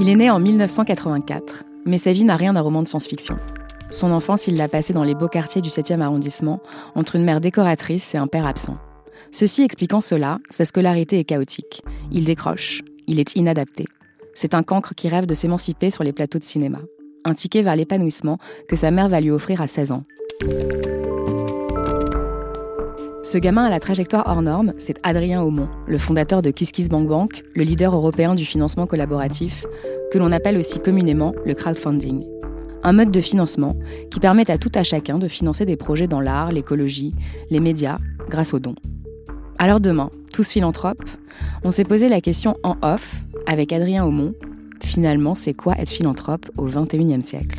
Il 0.00 0.08
est 0.08 0.16
né 0.16 0.30
en 0.30 0.40
1984, 0.40 1.64
mais 1.84 1.98
sa 1.98 2.14
vie 2.14 2.24
n'a 2.24 2.36
rien 2.36 2.54
d'un 2.54 2.62
roman 2.62 2.80
de 2.80 2.86
science-fiction. 2.86 3.36
Son 3.90 4.12
enfance, 4.12 4.46
il 4.46 4.56
l'a 4.56 4.66
passée 4.66 4.94
dans 4.94 5.04
les 5.04 5.14
beaux 5.14 5.28
quartiers 5.28 5.60
du 5.60 5.68
7e 5.68 6.00
arrondissement, 6.00 6.60
entre 6.94 7.16
une 7.16 7.22
mère 7.22 7.42
décoratrice 7.42 8.14
et 8.14 8.18
un 8.18 8.26
père 8.26 8.46
absent. 8.46 8.78
Ceci 9.30 9.62
expliquant 9.62 10.00
cela, 10.00 10.38
sa 10.48 10.64
scolarité 10.64 11.18
est 11.18 11.24
chaotique. 11.24 11.82
Il 12.10 12.24
décroche, 12.24 12.80
il 13.08 13.20
est 13.20 13.36
inadapté. 13.36 13.84
C'est 14.32 14.54
un 14.54 14.62
cancre 14.62 14.94
qui 14.94 15.10
rêve 15.10 15.26
de 15.26 15.34
s'émanciper 15.34 15.90
sur 15.90 16.02
les 16.02 16.14
plateaux 16.14 16.38
de 16.38 16.44
cinéma. 16.44 16.78
Un 17.26 17.34
ticket 17.34 17.60
vers 17.60 17.76
l'épanouissement 17.76 18.38
que 18.68 18.76
sa 18.76 18.90
mère 18.90 19.10
va 19.10 19.20
lui 19.20 19.30
offrir 19.30 19.60
à 19.60 19.66
16 19.66 19.92
ans. 19.92 20.04
Ce 23.22 23.36
gamin 23.36 23.64
à 23.64 23.70
la 23.70 23.80
trajectoire 23.80 24.24
hors 24.26 24.40
norme, 24.40 24.72
c'est 24.78 24.98
Adrien 25.02 25.42
Aumont, 25.42 25.68
le 25.86 25.98
fondateur 25.98 26.40
de 26.40 26.50
KissKissBankBank, 26.50 27.32
Bank, 27.32 27.42
le 27.54 27.64
leader 27.64 27.94
européen 27.94 28.34
du 28.34 28.46
financement 28.46 28.86
collaboratif, 28.86 29.66
que 30.10 30.18
l'on 30.18 30.32
appelle 30.32 30.56
aussi 30.56 30.78
communément 30.78 31.34
le 31.44 31.52
crowdfunding. 31.52 32.24
Un 32.82 32.92
mode 32.94 33.10
de 33.10 33.20
financement 33.20 33.76
qui 34.10 34.20
permet 34.20 34.50
à 34.50 34.56
tout 34.56 34.72
à 34.74 34.82
chacun 34.82 35.18
de 35.18 35.28
financer 35.28 35.66
des 35.66 35.76
projets 35.76 36.08
dans 36.08 36.22
l'art, 36.22 36.50
l'écologie, 36.50 37.14
les 37.50 37.60
médias, 37.60 37.98
grâce 38.30 38.54
aux 38.54 38.58
dons. 38.58 38.76
Alors 39.58 39.80
demain, 39.80 40.08
tous 40.32 40.52
philanthropes, 40.52 41.04
on 41.62 41.70
s'est 41.70 41.84
posé 41.84 42.08
la 42.08 42.22
question 42.22 42.56
en 42.62 42.76
off 42.80 43.16
avec 43.44 43.74
Adrien 43.74 44.02
Aumont. 44.02 44.32
Finalement, 44.82 45.34
c'est 45.34 45.52
quoi 45.52 45.74
être 45.78 45.90
philanthrope 45.90 46.50
au 46.56 46.64
XXIe 46.64 47.22
siècle? 47.22 47.58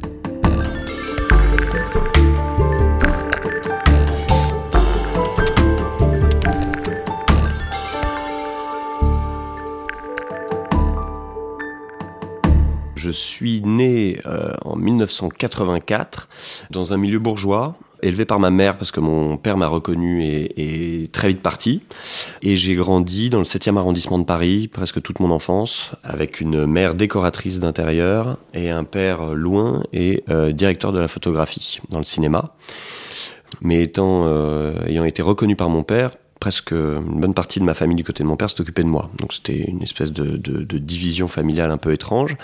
Je 13.01 13.09
suis 13.09 13.61
né 13.61 14.19
euh, 14.27 14.53
en 14.63 14.75
1984 14.75 16.30
dans 16.69 16.94
un 16.94 16.97
milieu 16.97 17.17
bourgeois 17.17 17.75
élevé 18.03 18.25
par 18.25 18.39
ma 18.39 18.52
mère 18.52 18.77
parce 18.77 18.91
que 18.91 18.99
mon 18.99 19.38
père 19.38 19.58
m'a 19.58 19.67
reconnu 19.67 20.23
et 20.23 21.03
est 21.03 21.11
très 21.11 21.30
vite 21.30 21.41
parti. 21.41 21.81
Et 22.43 22.55
j'ai 22.58 22.73
grandi 22.73 23.31
dans 23.31 23.39
le 23.39 23.43
7e 23.43 23.75
arrondissement 23.77 24.19
de 24.19 24.23
Paris 24.23 24.67
presque 24.67 25.02
toute 25.02 25.19
mon 25.19 25.31
enfance 25.31 25.93
avec 26.03 26.41
une 26.41 26.67
mère 26.67 26.93
décoratrice 26.93 27.58
d'intérieur 27.58 28.38
et 28.53 28.69
un 28.69 28.83
père 28.83 29.33
loin 29.33 29.81
et 29.93 30.23
euh, 30.30 30.52
directeur 30.52 30.91
de 30.91 30.99
la 30.99 31.08
photographie 31.08 31.80
dans 31.89 31.97
le 31.97 32.03
cinéma. 32.03 32.53
Mais 33.61 33.81
étant, 33.81 34.25
euh, 34.27 34.73
ayant 34.86 35.05
été 35.05 35.23
reconnu 35.23 35.55
par 35.55 35.69
mon 35.69 35.81
père, 35.81 36.11
presque 36.42 36.72
une 36.72 37.22
bonne 37.22 37.36
partie 37.36 37.59
de 37.59 37.66
ma 37.66 37.75
famille 37.75 37.95
du 37.95 38.03
côté 38.03 38.23
de 38.23 38.28
mon 38.28 38.36
père 38.36 38.50
occupée 38.59 38.81
de 38.81 38.88
moi. 38.88 39.11
Donc 39.20 39.31
c'était 39.31 39.59
une 39.59 39.84
espèce 39.84 40.11
de, 40.11 40.38
division 40.80 41.28
familiale 41.28 41.70
un 41.70 41.78
peu 41.78 41.94
étrange. 41.94 42.36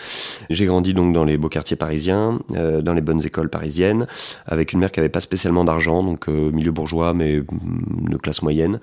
J'ai 0.52 0.68
grandi 0.68 0.94
donc 0.94 1.14
dans 1.14 1.26
les 1.26 1.38
beaux 1.38 1.50
quartiers 1.50 1.76
parisiens, 1.76 2.40
euh, 2.54 2.82
dans 2.82 2.94
les 2.94 3.02
bonnes 3.02 3.26
écoles 3.26 3.50
parisiennes, 3.50 4.06
avec 4.46 4.72
une 4.72 4.80
mère 4.80 4.92
qui 4.92 5.00
avait 5.00 5.10
pas 5.10 5.20
spécialement 5.20 5.66
d'argent, 5.66 6.04
donc 6.04 6.30
euh, 6.30 6.52
milieu 6.52 6.72
bourgeois 6.72 7.14
mais 7.14 7.40
mm, 7.40 8.10
de 8.12 8.18
classe 8.18 8.44
moyenne. 8.44 8.80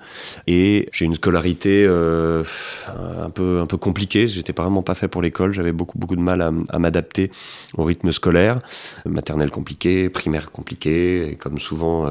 Et 0.47 0.89
j'ai 0.91 1.05
une 1.05 1.15
scolarité 1.15 1.85
euh, 1.87 2.43
un 2.89 3.29
peu 3.29 3.61
un 3.61 3.67
peu 3.67 3.77
compliquée. 3.77 4.27
J'étais 4.27 4.51
vraiment 4.51 4.83
pas 4.83 4.95
fait 4.95 5.07
pour 5.07 5.21
l'école. 5.21 5.53
J'avais 5.53 5.71
beaucoup 5.71 5.97
beaucoup 5.97 6.17
de 6.17 6.21
mal 6.21 6.41
à, 6.41 6.79
m'adapter 6.79 7.31
au 7.77 7.83
rythme 7.85 8.11
scolaire. 8.11 8.59
Maternelle 9.05 9.49
compliquée, 9.49 10.09
primaire 10.09 10.51
compliquée, 10.51 11.29
et 11.29 11.35
comme 11.35 11.57
souvent 11.57 12.05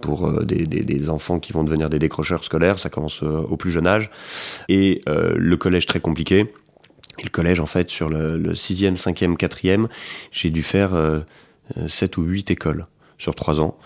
pour 0.00 0.42
des, 0.42 0.66
des 0.66 1.08
enfants 1.08 1.38
qui 1.38 1.52
vont 1.52 1.62
devenir 1.62 1.88
des 1.88 2.00
décrocheurs 2.00 2.31
scolaire, 2.40 2.78
ça 2.78 2.90
commence 2.90 3.22
euh, 3.22 3.40
au 3.48 3.56
plus 3.56 3.70
jeune 3.70 3.86
âge. 3.86 4.10
Et 4.68 5.00
euh, 5.08 5.34
le 5.36 5.56
collège 5.56 5.86
très 5.86 6.00
compliqué. 6.00 6.52
Et 7.18 7.24
le 7.24 7.30
collège, 7.30 7.60
en 7.60 7.66
fait, 7.66 7.90
sur 7.90 8.08
le, 8.08 8.52
6e, 8.54 8.96
5e, 8.96 9.36
4e, 9.36 9.86
j'ai 10.30 10.50
dû 10.50 10.62
faire 10.62 10.90
7 11.86 12.18
euh, 12.18 12.20
ou 12.20 12.24
8 12.24 12.50
écoles 12.50 12.86
sur 13.18 13.34
3 13.34 13.60
ans. 13.60 13.76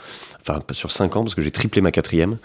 Enfin, 0.49 0.61
sur 0.71 0.93
5 0.93 1.17
ans, 1.17 1.23
parce 1.25 1.35
que 1.35 1.43
j'ai 1.43 1.51
triplé 1.51 1.81
ma 1.81 1.91
quatrième. 1.91 2.39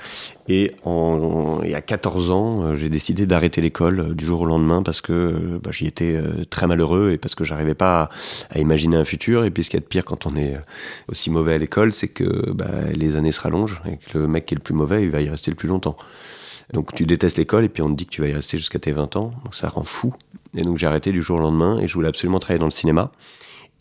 Et, 0.48 0.74
en, 0.84 1.62
et 1.64 1.76
à 1.76 1.82
14 1.82 2.32
ans, 2.32 2.76
j'ai 2.76 2.90
décidé 2.90 3.28
d'arrêter 3.28 3.62
l'école 3.62 4.16
du 4.16 4.26
jour 4.26 4.42
au 4.42 4.46
lendemain 4.46 4.82
parce 4.82 5.02
que 5.02 5.60
bah, 5.64 5.70
j'y 5.72 5.86
étais 5.86 6.20
très 6.50 6.66
malheureux 6.66 7.12
et 7.12 7.18
parce 7.18 7.36
que 7.36 7.44
j'arrivais 7.44 7.76
pas 7.76 8.10
à, 8.50 8.60
imaginer 8.60 8.98
un 8.98 9.04
futur. 9.04 9.46
Et 9.46 9.52
puis 9.52 9.64
ce 9.64 9.70
qu'il 9.70 9.78
y 9.78 9.84
a 9.84 9.86
de 9.86 9.88
pire 9.88 10.04
quand 10.04 10.26
on 10.26 10.36
est 10.36 10.58
aussi 11.10 11.30
mauvais 11.30 11.54
à 11.54 11.58
l'école, 11.60 11.94
c'est 11.94 12.08
que 12.08 12.52
bah, 12.54 12.72
les 12.92 13.18
années 13.18 13.32
se 13.32 13.42
rallongent 13.42 13.84
et 13.86 13.98
que 13.98 14.18
le 14.18 14.28
mec 14.28 14.48
qui 14.48 14.56
est 14.56 14.58
le 14.58 14.64
plus 14.64 14.74
mauvais, 14.74 15.04
il 15.04 15.12
va 15.12 15.22
y 15.22 15.30
rester 15.30 15.52
le 15.52 15.58
plus 15.58 15.70
longtemps. 15.70 15.96
Donc 16.74 16.94
tu 16.94 17.06
détestes 17.06 17.38
l'école 17.38 17.66
et 17.66 17.70
puis 17.70 17.84
on 17.84 17.90
te 17.90 17.96
dit 17.96 18.06
que 18.06 18.12
tu 18.12 18.22
vas 18.22 18.28
y 18.28 18.34
rester 18.34 18.58
jusqu'à 18.58 18.80
tes 18.80 18.92
20 18.92 19.16
ans, 19.18 19.32
donc 19.44 19.56
ça 19.56 19.70
rend 19.70 19.84
fou. 19.84 20.14
Et 20.56 20.62
donc 20.62 20.78
j'ai 20.78 20.88
arrêté 20.88 21.12
du 21.12 21.22
jour 21.22 21.38
au 21.38 21.42
lendemain 21.42 21.80
et 21.80 21.88
je 21.88 21.94
voulais 21.94 22.08
absolument 22.08 22.40
travailler 22.40 22.60
dans 22.60 22.66
le 22.66 22.72
cinéma. 22.72 23.12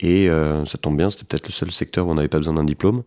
Et 0.01 0.29
euh, 0.29 0.65
ça 0.65 0.77
tombe 0.79 0.97
bien, 0.97 1.11
c'était 1.11 1.25
peut-être 1.25 1.47
le 1.47 1.53
seul 1.53 1.71
secteur 1.71 2.07
où 2.07 2.11
on 2.11 2.15
n'avait 2.15 2.27
pas 2.27 2.39
besoin 2.39 2.55
d'un 2.55 2.63
diplôme. 2.63 3.03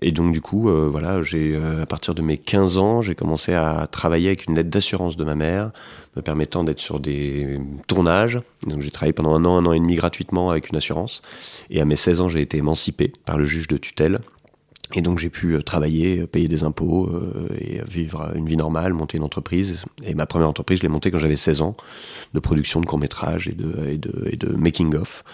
Et 0.00 0.12
donc 0.12 0.32
du 0.32 0.40
coup, 0.40 0.70
euh, 0.70 0.88
voilà, 0.88 1.20
j'ai 1.22 1.56
euh, 1.56 1.82
à 1.82 1.86
partir 1.86 2.14
de 2.14 2.22
mes 2.22 2.38
15 2.38 2.78
ans, 2.78 3.02
j'ai 3.02 3.16
commencé 3.16 3.54
à 3.54 3.88
travailler 3.90 4.28
avec 4.28 4.46
une 4.46 4.54
lettre 4.54 4.70
d'assurance 4.70 5.16
de 5.16 5.24
ma 5.24 5.34
mère, 5.34 5.72
me 6.14 6.22
permettant 6.22 6.62
d'être 6.62 6.78
sur 6.78 7.00
des 7.00 7.58
tournages. 7.88 8.40
Donc 8.68 8.82
j'ai 8.82 8.92
travaillé 8.92 9.12
pendant 9.12 9.34
un 9.34 9.44
an, 9.44 9.56
un 9.56 9.66
an 9.66 9.72
et 9.72 9.80
demi 9.80 9.96
gratuitement 9.96 10.50
avec 10.50 10.68
une 10.70 10.76
assurance. 10.76 11.22
Et 11.70 11.80
à 11.80 11.84
mes 11.84 11.96
16 11.96 12.20
ans, 12.20 12.28
j'ai 12.28 12.40
été 12.40 12.58
émancipé 12.58 13.12
par 13.24 13.36
le 13.36 13.44
juge 13.44 13.66
de 13.66 13.76
tutelle. 13.76 14.20
Et 14.94 15.02
donc 15.02 15.18
j'ai 15.18 15.28
pu 15.28 15.62
travailler, 15.64 16.26
payer 16.26 16.48
des 16.48 16.62
impôts 16.62 17.10
et 17.60 17.82
vivre 17.86 18.32
une 18.34 18.48
vie 18.48 18.56
normale, 18.56 18.94
monter 18.94 19.18
une 19.18 19.24
entreprise. 19.24 19.76
Et 20.02 20.14
ma 20.14 20.24
première 20.24 20.48
entreprise, 20.48 20.78
je 20.78 20.82
l'ai 20.84 20.88
montée 20.88 21.10
quand 21.10 21.18
j'avais 21.18 21.36
16 21.36 21.60
ans, 21.60 21.76
de 22.32 22.40
production 22.40 22.80
de 22.80 22.86
courts-métrages 22.86 23.48
et 23.48 23.52
de, 23.52 23.86
et 23.86 23.98
de, 23.98 24.28
et 24.30 24.36
de 24.36 24.48
making-of 24.48 25.24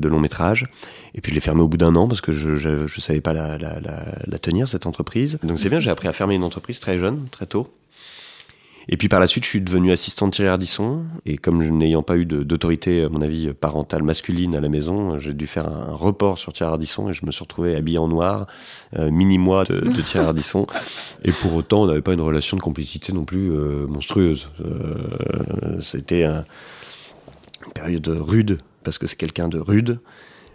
de 0.00 0.08
long 0.08 0.20
métrage. 0.20 0.66
Et 1.14 1.20
puis 1.20 1.30
je 1.30 1.34
l'ai 1.34 1.40
fermé 1.40 1.62
au 1.62 1.68
bout 1.68 1.76
d'un 1.76 1.94
an 1.96 2.08
parce 2.08 2.20
que 2.20 2.32
je 2.32 2.68
ne 2.68 2.86
savais 2.88 3.20
pas 3.20 3.32
la, 3.32 4.38
tenir, 4.38 4.68
cette 4.68 4.86
entreprise. 4.86 5.38
Donc 5.42 5.58
c'est 5.58 5.70
bien, 5.70 5.80
j'ai 5.80 5.90
appris 5.90 6.08
à 6.08 6.12
fermer 6.12 6.34
une 6.34 6.44
entreprise 6.44 6.80
très 6.80 6.98
jeune, 6.98 7.28
très 7.30 7.46
tôt. 7.46 7.68
Et 8.88 8.96
puis 8.96 9.08
par 9.08 9.18
la 9.18 9.26
suite, 9.26 9.42
je 9.42 9.48
suis 9.48 9.60
devenu 9.60 9.90
assistant 9.90 10.28
de 10.28 10.32
Thierry 10.32 10.48
Ardisson. 10.48 11.04
Et 11.24 11.38
comme 11.38 11.64
n'ayant 11.76 12.02
pas 12.02 12.16
eu 12.16 12.24
d'autorité, 12.24 13.02
à 13.02 13.08
mon 13.08 13.20
avis, 13.20 13.52
parentale 13.52 14.02
masculine 14.02 14.54
à 14.54 14.60
la 14.60 14.68
maison, 14.68 15.18
j'ai 15.18 15.34
dû 15.34 15.48
faire 15.48 15.66
un 15.66 15.92
report 15.92 16.38
sur 16.38 16.52
Thierry 16.52 16.72
Ardisson 16.72 17.08
et 17.08 17.14
je 17.14 17.26
me 17.26 17.32
suis 17.32 17.42
retrouvé 17.42 17.74
habillé 17.74 17.98
en 17.98 18.06
noir, 18.06 18.46
euh, 18.96 19.10
mini-moi 19.10 19.64
de, 19.64 20.00
Thierry 20.02 20.26
Ardisson. 20.26 20.66
Et 21.24 21.32
pour 21.32 21.54
autant, 21.54 21.82
on 21.82 21.86
n'avait 21.86 22.02
pas 22.02 22.12
une 22.12 22.20
relation 22.20 22.56
de 22.56 22.62
complicité 22.62 23.12
non 23.12 23.24
plus 23.24 23.50
euh, 23.50 23.88
monstrueuse. 23.88 24.48
Euh, 24.64 25.80
C'était 25.80 26.22
un, 26.22 26.44
une 27.66 27.72
période 27.72 28.06
rude 28.06 28.58
parce 28.86 28.98
que 28.98 29.08
c'est 29.08 29.16
quelqu'un 29.16 29.48
de 29.48 29.58
rude, 29.58 29.98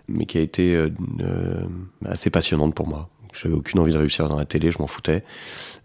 mais 0.08 0.26
qui 0.26 0.38
a 0.38 0.42
été 0.42 0.74
euh, 0.74 0.90
euh, 1.20 1.66
assez 2.06 2.30
passionnante 2.30 2.74
pour 2.74 2.88
moi. 2.88 3.10
J'avais 3.34 3.54
aucune 3.54 3.82
envie 3.82 3.92
de 3.92 3.98
réussir 3.98 4.30
dans 4.30 4.38
la 4.38 4.46
télé, 4.46 4.72
je 4.72 4.80
m'en 4.80 4.88
foutais, 4.88 5.26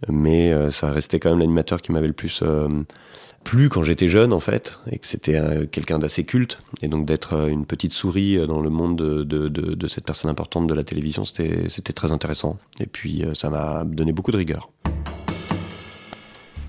mais 0.08 0.52
euh, 0.52 0.70
ça 0.70 0.92
restait 0.92 1.18
quand 1.18 1.30
même 1.30 1.40
l'animateur 1.40 1.82
qui 1.82 1.90
m'avait 1.90 2.06
le 2.06 2.12
plus 2.12 2.44
plu 3.42 3.68
quand 3.68 3.82
j'étais 3.82 4.06
jeune 4.06 4.32
en 4.32 4.38
fait, 4.38 4.78
et 4.90 4.98
que 4.98 5.06
c'était 5.08 5.66
quelqu'un 5.72 5.98
d'assez 5.98 6.24
culte, 6.24 6.58
et 6.82 6.88
donc 6.88 7.04
d'être 7.04 7.48
une 7.48 7.66
petite 7.66 7.92
souris 7.92 8.44
dans 8.46 8.60
le 8.60 8.70
monde 8.70 8.96
de, 8.96 9.88
cette 9.88 10.04
personne 10.04 10.30
importante 10.30 10.68
de 10.68 10.74
la 10.74 10.84
télévision, 10.84 11.24
c'était 11.24 11.92
très 11.94 12.12
intéressant. 12.12 12.58
Et 12.80 12.86
puis 12.86 13.24
ça 13.34 13.50
m'a 13.50 13.84
donné 13.84 14.12
beaucoup 14.12 14.32
de 14.32 14.36
rigueur. 14.36 14.70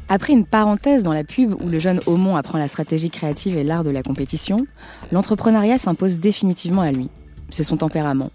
Après 0.09 0.31
une 0.31 0.45
parenthèse 0.45 1.03
dans 1.03 1.12
la 1.12 1.25
pub 1.25 1.53
où 1.62 1.68
le 1.68 1.79
jeune 1.79 2.00
Aumont 2.06 2.38
apprend 2.38 2.57
la 2.57 2.69
stratégie 2.69 3.09
créative 3.09 3.57
et 3.57 3.63
l'art 3.66 3.84
de 3.84 3.90
la 3.90 4.03
compétition, 4.03 4.66
l'entrepreneuriat 5.12 5.78
s'impose 5.78 6.19
définitivement 6.19 6.81
à 6.81 6.91
lui. 6.91 7.09
C'est 7.50 7.63
son 7.63 7.78
tempérament. 7.78 8.31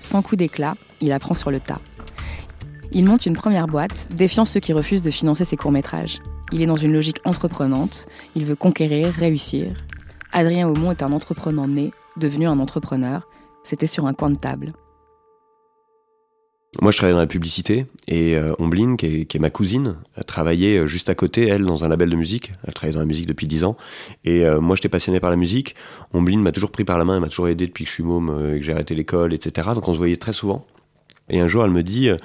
Sans 0.00 0.20
coup 0.20 0.36
d'éclat, 0.36 0.74
il 1.00 1.12
apprend 1.12 1.34
sur 1.34 1.50
le 1.50 1.60
tas. 1.60 1.80
Il 2.92 3.06
monte 3.06 3.24
une 3.24 3.36
première 3.36 3.66
boîte, 3.66 4.08
défiant 4.14 4.44
ceux 4.44 4.60
qui 4.60 4.74
refusent 4.74 5.02
de 5.02 5.10
financer 5.10 5.44
ses 5.44 5.56
courts-métrages. 5.56 6.20
Il 6.52 6.60
est 6.60 6.66
dans 6.66 6.76
une 6.76 6.92
logique 6.92 7.20
entreprenante, 7.24 8.06
il 8.36 8.44
veut 8.44 8.54
conquérir, 8.54 9.12
réussir. 9.12 9.74
Adrien 10.32 10.68
Aumont 10.68 10.90
est 10.90 11.02
un 11.02 11.12
entrepreneur 11.12 11.66
né, 11.66 11.92
devenu 12.18 12.46
un 12.46 12.58
entrepreneur. 12.58 13.26
C'était 13.62 13.86
sur 13.86 14.06
un 14.06 14.12
coin 14.12 14.30
de 14.30 14.36
table. 14.36 14.72
Moi, 16.80 16.90
je 16.90 16.96
travaillais 16.96 17.14
dans 17.14 17.20
la 17.20 17.26
publicité 17.26 17.86
et 18.08 18.36
euh, 18.36 18.52
Omblin, 18.58 18.96
qui 18.96 19.06
est, 19.06 19.38
ma 19.38 19.50
cousine, 19.50 19.96
travaillait 20.26 20.78
euh, 20.78 20.86
juste 20.86 21.08
à 21.08 21.14
côté, 21.14 21.46
elle, 21.46 21.64
dans 21.64 21.84
un 21.84 21.88
label 21.88 22.10
de 22.10 22.16
musique. 22.16 22.52
Elle 22.66 22.74
travaillait 22.74 22.94
dans 22.94 23.00
la 23.00 23.06
musique 23.06 23.26
depuis 23.26 23.46
10 23.46 23.64
ans. 23.64 23.76
Et 24.24 24.44
euh, 24.44 24.60
moi, 24.60 24.74
j'étais 24.74 24.88
passionné 24.88 25.20
par 25.20 25.30
la 25.30 25.36
musique. 25.36 25.76
Omblin 26.12 26.38
m'a 26.38 26.52
toujours 26.52 26.70
pris 26.70 26.84
par 26.84 26.98
la 26.98 27.04
main, 27.04 27.14
elle 27.14 27.20
m'a 27.20 27.28
toujours 27.28 27.48
aidé 27.48 27.66
depuis 27.66 27.84
que 27.84 27.90
je 27.90 27.94
suis 27.94 28.02
môme 28.02 28.28
euh, 28.28 28.56
et 28.56 28.58
que 28.58 28.64
j'ai 28.64 28.72
arrêté 28.72 28.94
l'école, 28.94 29.32
etc. 29.32 29.68
Donc, 29.74 29.88
on 29.88 29.92
se 29.92 29.98
voyait 29.98 30.16
très 30.16 30.32
souvent. 30.32 30.66
Et 31.30 31.40
un 31.40 31.46
jour, 31.46 31.64
elle 31.64 31.70
me 31.70 31.82
dit, 31.82 32.08
euh, 32.08 32.16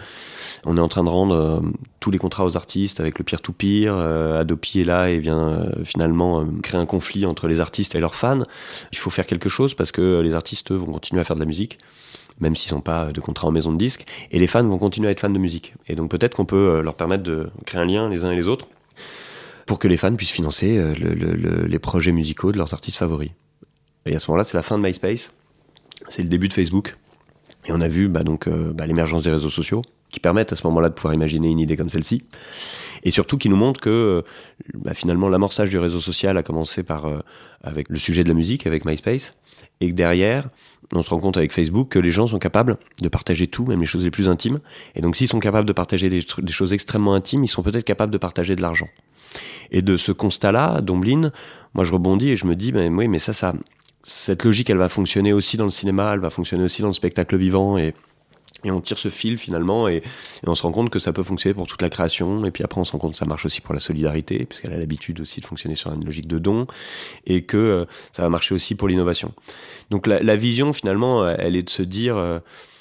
on 0.65 0.77
est 0.77 0.81
en 0.81 0.89
train 0.89 1.03
de 1.03 1.09
rendre 1.09 1.61
tous 1.99 2.11
les 2.11 2.17
contrats 2.17 2.45
aux 2.45 2.57
artistes 2.57 2.99
avec 2.99 3.17
le 3.19 3.23
peer-to-peer. 3.23 3.95
Adopi 3.95 4.81
est 4.81 4.83
là 4.83 5.09
et 5.09 5.19
vient 5.19 5.69
finalement 5.85 6.45
créer 6.61 6.81
un 6.81 6.85
conflit 6.85 7.25
entre 7.25 7.47
les 7.47 7.61
artistes 7.61 7.95
et 7.95 7.99
leurs 8.01 8.15
fans. 8.15 8.43
Il 8.91 8.97
faut 8.97 9.09
faire 9.09 9.25
quelque 9.25 9.47
chose 9.47 9.73
parce 9.73 9.93
que 9.93 10.19
les 10.19 10.33
artistes, 10.33 10.71
eux, 10.71 10.75
vont 10.75 10.91
continuer 10.91 11.21
à 11.21 11.23
faire 11.23 11.37
de 11.37 11.41
la 11.41 11.45
musique 11.45 11.77
même 12.39 12.55
s'ils 12.55 12.73
n'ont 12.73 12.81
pas 12.81 13.11
de 13.11 13.21
contrat 13.21 13.47
en 13.47 13.51
maison 13.51 13.71
de 13.71 13.77
disque. 13.77 14.05
Et 14.31 14.39
les 14.39 14.47
fans 14.47 14.63
vont 14.63 14.77
continuer 14.77 15.07
à 15.07 15.11
être 15.11 15.19
fans 15.19 15.29
de 15.29 15.39
musique. 15.39 15.73
Et 15.87 15.95
donc 15.95 16.09
peut-être 16.09 16.35
qu'on 16.35 16.45
peut 16.45 16.55
euh, 16.55 16.81
leur 16.81 16.95
permettre 16.95 17.23
de 17.23 17.49
créer 17.65 17.81
un 17.81 17.85
lien 17.85 18.09
les 18.09 18.23
uns 18.23 18.31
et 18.31 18.35
les 18.35 18.47
autres 18.47 18.67
pour 19.65 19.79
que 19.79 19.87
les 19.87 19.97
fans 19.97 20.15
puissent 20.15 20.31
financer 20.31 20.77
euh, 20.77 20.95
le, 20.95 21.13
le, 21.13 21.33
le, 21.35 21.65
les 21.65 21.79
projets 21.79 22.11
musicaux 22.11 22.51
de 22.51 22.57
leurs 22.57 22.73
artistes 22.73 22.97
favoris. 22.97 23.31
Et 24.05 24.15
à 24.15 24.19
ce 24.19 24.29
moment-là, 24.31 24.43
c'est 24.43 24.57
la 24.57 24.63
fin 24.63 24.77
de 24.77 24.83
MySpace, 24.83 25.31
c'est 26.07 26.23
le 26.23 26.29
début 26.29 26.47
de 26.47 26.53
Facebook. 26.53 26.95
Et 27.65 27.71
on 27.71 27.81
a 27.81 27.87
vu 27.87 28.07
bah, 28.07 28.23
donc 28.23 28.47
euh, 28.47 28.71
bah, 28.73 28.85
l'émergence 28.85 29.23
des 29.23 29.31
réseaux 29.31 29.49
sociaux 29.49 29.81
qui 30.09 30.19
permettent 30.19 30.53
à 30.53 30.55
ce 30.55 30.65
moment-là 30.67 30.89
de 30.89 30.93
pouvoir 30.93 31.13
imaginer 31.13 31.49
une 31.49 31.59
idée 31.59 31.77
comme 31.77 31.89
celle-ci. 31.89 32.23
Et 33.03 33.11
surtout 33.11 33.37
qui 33.37 33.49
nous 33.49 33.55
montrent 33.55 33.79
que 33.79 33.89
euh, 33.89 34.21
bah, 34.73 34.93
finalement 34.93 35.29
l'amorçage 35.29 35.69
du 35.69 35.77
réseau 35.77 35.99
social 35.99 36.37
a 36.37 36.43
commencé 36.43 36.83
par 36.83 37.05
euh, 37.05 37.19
avec 37.63 37.89
le 37.89 37.97
sujet 37.97 38.23
de 38.23 38.29
la 38.29 38.35
musique, 38.35 38.67
avec 38.67 38.85
MySpace, 38.85 39.35
et 39.79 39.89
que 39.89 39.95
derrière, 39.95 40.49
on 40.93 41.03
se 41.03 41.09
rend 41.09 41.19
compte 41.19 41.37
avec 41.37 41.53
Facebook 41.53 41.89
que 41.89 41.99
les 41.99 42.11
gens 42.11 42.27
sont 42.27 42.39
capables 42.39 42.77
de 43.01 43.07
partager 43.07 43.47
tout, 43.47 43.65
même 43.65 43.79
les 43.79 43.85
choses 43.85 44.03
les 44.03 44.11
plus 44.11 44.27
intimes. 44.27 44.59
Et 44.95 45.01
donc 45.01 45.15
s'ils 45.15 45.29
sont 45.29 45.39
capables 45.39 45.67
de 45.67 45.73
partager 45.73 46.09
des, 46.09 46.21
des 46.39 46.51
choses 46.51 46.73
extrêmement 46.73 47.13
intimes, 47.13 47.43
ils 47.43 47.49
sont 47.49 47.63
peut-être 47.63 47.85
capables 47.85 48.11
de 48.11 48.17
partager 48.17 48.55
de 48.55 48.61
l'argent. 48.61 48.89
Et 49.71 49.81
de 49.81 49.97
ce 49.97 50.11
constat-là, 50.11 50.81
d'Omblin, 50.81 51.31
moi 51.73 51.85
je 51.85 51.93
rebondis 51.93 52.29
et 52.29 52.35
je 52.35 52.45
me 52.45 52.55
dis, 52.55 52.71
ben 52.71 52.93
oui, 52.93 53.07
mais 53.07 53.19
ça, 53.19 53.31
ça, 53.31 53.53
cette 54.03 54.43
logique, 54.43 54.69
elle 54.69 54.77
va 54.77 54.89
fonctionner 54.89 55.33
aussi 55.33 55.55
dans 55.55 55.65
le 55.65 55.71
cinéma, 55.71 56.11
elle 56.13 56.19
va 56.19 56.29
fonctionner 56.29 56.63
aussi 56.63 56.81
dans 56.81 56.87
le 56.87 56.93
spectacle 56.93 57.37
vivant 57.37 57.77
et 57.77 57.93
et 58.63 58.71
on 58.71 58.81
tire 58.81 58.97
ce 58.97 59.09
fil 59.09 59.37
finalement 59.37 59.87
et, 59.87 60.03
on 60.45 60.55
se 60.55 60.63
rend 60.63 60.71
compte 60.71 60.89
que 60.89 60.99
ça 60.99 61.13
peut 61.13 61.23
fonctionner 61.23 61.53
pour 61.53 61.67
toute 61.67 61.81
la 61.81 61.89
création 61.89 62.45
et 62.45 62.51
puis 62.51 62.63
après 62.63 62.79
on 62.81 62.85
se 62.85 62.91
rend 62.91 62.97
compte 62.97 63.11
que 63.13 63.17
ça 63.17 63.25
marche 63.25 63.45
aussi 63.45 63.61
pour 63.61 63.73
la 63.73 63.79
solidarité 63.79 64.45
puisqu'elle 64.45 64.73
a 64.73 64.77
l'habitude 64.77 65.19
aussi 65.21 65.41
de 65.41 65.45
fonctionner 65.45 65.75
sur 65.75 65.91
une 65.93 66.05
logique 66.05 66.27
de 66.27 66.39
don 66.39 66.67
et 67.25 67.43
que 67.43 67.57
euh, 67.57 67.85
ça 68.13 68.23
va 68.23 68.29
marcher 68.29 68.55
aussi 68.55 68.75
pour 68.75 68.87
l'innovation. 68.87 69.33
Donc 69.89 70.07
la, 70.07 70.35
vision 70.35 70.73
finalement 70.73 71.27
elle 71.27 71.55
est 71.55 71.63
de 71.63 71.69
se 71.69 71.81
dire 71.81 72.17
euh, 72.17 72.39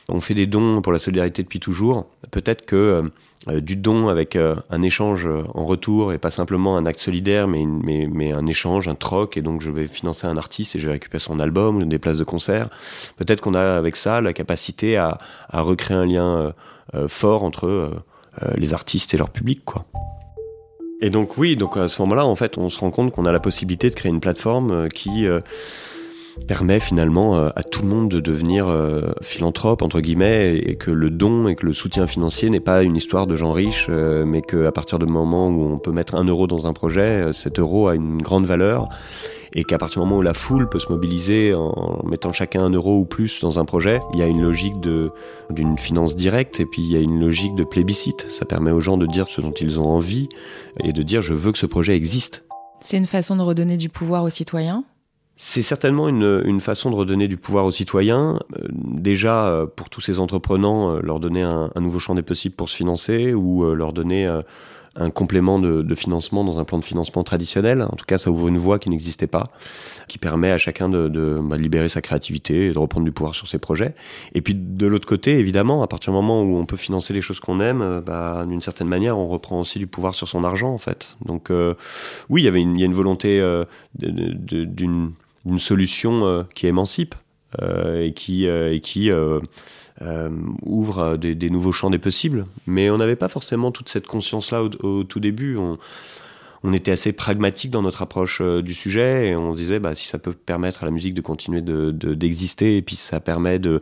on 0.08 0.20
fait 0.20 0.34
des 0.34 0.46
dons 0.46 0.80
pour 0.80 0.92
la 0.92 0.98
solidarité 0.98 1.42
depuis 1.42 1.60
toujours, 1.60 2.06
peut-être 2.30 2.64
que 2.64 2.76
euh, 2.76 3.02
euh, 3.02 3.08
du 3.56 3.76
don 3.76 4.08
avec 4.08 4.36
euh, 4.36 4.56
un 4.70 4.82
échange 4.82 5.26
euh, 5.26 5.44
en 5.54 5.64
retour 5.64 6.12
et 6.12 6.18
pas 6.18 6.30
simplement 6.30 6.76
un 6.76 6.86
acte 6.86 7.00
solidaire, 7.00 7.48
mais, 7.48 8.32
un 8.32 8.46
échange, 8.46 8.88
un 8.88 8.94
troc, 8.94 9.36
et 9.36 9.42
donc 9.42 9.62
je 9.62 9.70
vais 9.70 9.86
financer 9.86 10.26
un 10.26 10.36
artiste 10.36 10.76
et 10.76 10.78
je 10.78 10.86
vais 10.86 10.92
récupérer 10.92 11.20
son 11.20 11.40
album 11.40 11.88
des 11.88 11.98
places 11.98 12.18
de 12.18 12.24
concert. 12.24 12.68
Peut-être 13.16 13.40
qu'on 13.40 13.54
a 13.54 13.76
avec 13.76 13.96
ça 13.96 14.20
la 14.20 14.32
capacité 14.32 14.96
à, 14.96 15.18
à 15.48 15.62
recréer 15.62 15.96
un 15.96 16.06
lien 16.06 16.54
fort 17.06 17.42
entre 17.44 17.92
les 18.56 18.72
artistes 18.72 19.12
et 19.14 19.16
leur 19.16 19.30
public, 19.30 19.64
quoi. 19.64 19.84
Et 21.00 21.10
donc 21.10 21.38
oui, 21.38 21.54
donc 21.54 21.76
à 21.76 21.86
ce 21.88 22.00
moment-là, 22.02 22.26
en 22.26 22.34
fait, 22.34 22.58
on 22.58 22.68
se 22.68 22.80
rend 22.80 22.90
compte 22.90 23.12
qu'on 23.12 23.24
a 23.24 23.32
la 23.32 23.40
possibilité 23.40 23.90
de 23.90 23.94
créer 23.94 24.10
une 24.10 24.20
plateforme 24.20 24.88
qui 24.88 25.26
permet 26.46 26.80
finalement 26.80 27.36
euh, 27.36 27.50
à 27.56 27.62
tout 27.62 27.82
le 27.82 27.88
monde 27.88 28.08
de 28.08 28.20
devenir 28.20 28.68
euh, 28.68 29.12
philanthrope 29.22 29.82
entre 29.82 30.00
guillemets 30.00 30.56
et 30.56 30.76
que 30.76 30.90
le 30.90 31.10
don 31.10 31.48
et 31.48 31.54
que 31.54 31.66
le 31.66 31.72
soutien 31.72 32.06
financier 32.06 32.50
n'est 32.50 32.60
pas 32.60 32.82
une 32.82 32.96
histoire 32.96 33.26
de 33.26 33.36
gens 33.36 33.52
riches 33.52 33.86
euh, 33.88 34.24
mais 34.24 34.42
qu'à 34.42 34.72
partir 34.72 34.98
du 34.98 35.06
moment 35.06 35.48
où 35.48 35.64
on 35.64 35.78
peut 35.78 35.92
mettre 35.92 36.14
un 36.14 36.24
euro 36.24 36.46
dans 36.46 36.66
un 36.66 36.72
projet 36.72 37.32
cet 37.32 37.58
euro 37.58 37.88
a 37.88 37.94
une 37.94 38.22
grande 38.22 38.46
valeur 38.46 38.86
et 39.54 39.64
qu'à 39.64 39.78
partir 39.78 40.02
du 40.02 40.06
moment 40.06 40.18
où 40.18 40.22
la 40.22 40.34
foule 40.34 40.68
peut 40.68 40.80
se 40.80 40.88
mobiliser 40.88 41.54
en 41.54 42.02
mettant 42.04 42.32
chacun 42.32 42.64
un 42.64 42.70
euro 42.70 42.98
ou 42.98 43.04
plus 43.04 43.40
dans 43.40 43.58
un 43.58 43.64
projet, 43.64 44.00
il 44.12 44.20
y 44.20 44.22
a 44.22 44.26
une 44.26 44.42
logique 44.42 44.78
d'une 44.80 45.78
finance 45.78 46.16
directe 46.16 46.60
et 46.60 46.66
puis 46.66 46.82
il 46.82 46.92
y 46.92 46.96
a 46.96 47.00
une 47.00 47.18
logique 47.18 47.54
de 47.54 47.64
plébiscite. 47.64 48.26
Ça 48.30 48.44
permet 48.44 48.70
aux 48.70 48.80
gens 48.80 48.98
de 48.98 49.06
dire 49.06 49.26
ce 49.28 49.40
dont 49.40 49.52
ils 49.52 49.80
ont 49.80 49.86
envie 49.86 50.28
et 50.84 50.92
de 50.92 51.02
dire 51.02 51.22
je 51.22 51.32
veux 51.32 51.52
que 51.52 51.58
ce 51.58 51.66
projet 51.66 51.96
existe. 51.96 52.44
C'est 52.80 52.96
une 52.96 53.06
façon 53.06 53.36
de 53.36 53.42
redonner 53.42 53.76
du 53.76 53.88
pouvoir 53.88 54.22
aux 54.22 54.30
citoyens? 54.30 54.84
C'est 55.40 55.62
certainement 55.62 56.08
une, 56.08 56.42
une, 56.44 56.60
façon 56.60 56.90
de 56.90 56.96
redonner 56.96 57.28
du 57.28 57.36
pouvoir 57.36 57.64
aux 57.64 57.70
citoyens. 57.70 58.40
Euh, 58.56 58.66
déjà, 58.72 59.46
euh, 59.46 59.66
pour 59.66 59.88
tous 59.88 60.00
ces 60.00 60.18
entreprenants, 60.18 60.96
euh, 60.96 61.00
leur 61.00 61.20
donner 61.20 61.42
un, 61.42 61.70
nouveau 61.76 62.00
champ 62.00 62.16
des 62.16 62.22
possibles 62.22 62.56
pour 62.56 62.68
se 62.68 62.74
financer 62.74 63.32
ou 63.34 63.64
leur 63.72 63.92
donner 63.92 64.26
un 64.96 65.10
complément 65.10 65.60
de, 65.60 65.94
financement 65.94 66.42
dans 66.42 66.58
un 66.58 66.64
plan 66.64 66.78
de 66.78 66.84
financement 66.84 67.22
traditionnel. 67.22 67.82
En 67.82 67.94
tout 67.94 68.04
cas, 68.04 68.18
ça 68.18 68.32
ouvre 68.32 68.48
une 68.48 68.58
voie 68.58 68.80
qui 68.80 68.90
n'existait 68.90 69.28
pas, 69.28 69.52
qui 70.08 70.18
permet 70.18 70.50
à 70.50 70.58
chacun 70.58 70.88
de, 70.88 71.08
de 71.08 71.38
bah, 71.40 71.56
libérer 71.56 71.88
sa 71.88 72.00
créativité 72.00 72.66
et 72.66 72.72
de 72.72 72.78
reprendre 72.78 73.04
du 73.04 73.12
pouvoir 73.12 73.36
sur 73.36 73.46
ses 73.46 73.58
projets. 73.58 73.94
Et 74.34 74.42
puis 74.42 74.56
de 74.56 74.86
l'autre 74.88 75.06
côté, 75.06 75.38
évidemment, 75.38 75.84
à 75.84 75.86
partir 75.86 76.12
du 76.12 76.16
moment 76.16 76.42
où 76.42 76.56
on 76.56 76.66
peut 76.66 76.76
financer 76.76 77.14
les 77.14 77.22
choses 77.22 77.38
qu'on 77.38 77.60
aime, 77.60 78.02
bah, 78.04 78.44
d'une 78.44 78.62
certaine 78.62 78.88
manière, 78.88 79.16
on 79.16 79.28
reprend 79.28 79.60
aussi 79.60 79.78
du 79.78 79.86
pouvoir 79.86 80.16
sur 80.16 80.28
son 80.28 80.42
argent, 80.42 80.72
en 80.72 80.78
fait. 80.78 81.16
Donc 81.24 81.50
oui, 82.28 82.42
il 82.42 82.44
y 82.44 82.48
avait 82.48 82.60
une, 82.60 82.76
y 82.76 82.82
a 82.82 82.86
une 82.86 82.92
volonté 82.92 83.40
euh, 83.40 83.64
d'une 85.44 85.54
une 85.54 85.60
solution 85.60 86.26
euh, 86.26 86.42
qui 86.54 86.66
émancipe 86.66 87.14
euh, 87.62 88.02
et 88.04 88.12
qui, 88.12 88.48
euh, 88.48 88.72
et 88.72 88.80
qui 88.80 89.10
ouvre 90.62 91.16
des, 91.16 91.50
nouveaux 91.50 91.72
champs 91.72 91.90
des 91.90 91.98
possibles. 91.98 92.46
Mais 92.66 92.90
on 92.90 92.98
n'avait 92.98 93.16
pas 93.16 93.28
forcément 93.28 93.72
toute 93.72 93.88
cette 93.88 94.06
conscience-là 94.06 94.62
au, 94.62 94.70
au, 94.84 95.04
tout 95.04 95.20
début. 95.20 95.56
On 96.64 96.72
était 96.72 96.90
assez 96.90 97.12
pragmatique 97.12 97.70
dans 97.70 97.82
notre 97.82 98.02
approche 98.02 98.40
euh, 98.40 98.62
du 98.62 98.74
sujet 98.74 99.28
et 99.28 99.36
on 99.36 99.54
disait 99.54 99.78
bah, 99.78 99.94
si 99.94 100.06
ça 100.06 100.18
peut 100.18 100.32
permettre 100.32 100.82
à 100.82 100.86
la 100.86 100.92
musique 100.92 101.14
de 101.14 101.20
continuer 101.20 101.60
d'exister 101.62 102.72
de, 102.72 102.78
et 102.78 102.82
puis 102.82 102.96
ça 102.96 103.20
permet 103.20 103.58
de, 103.58 103.80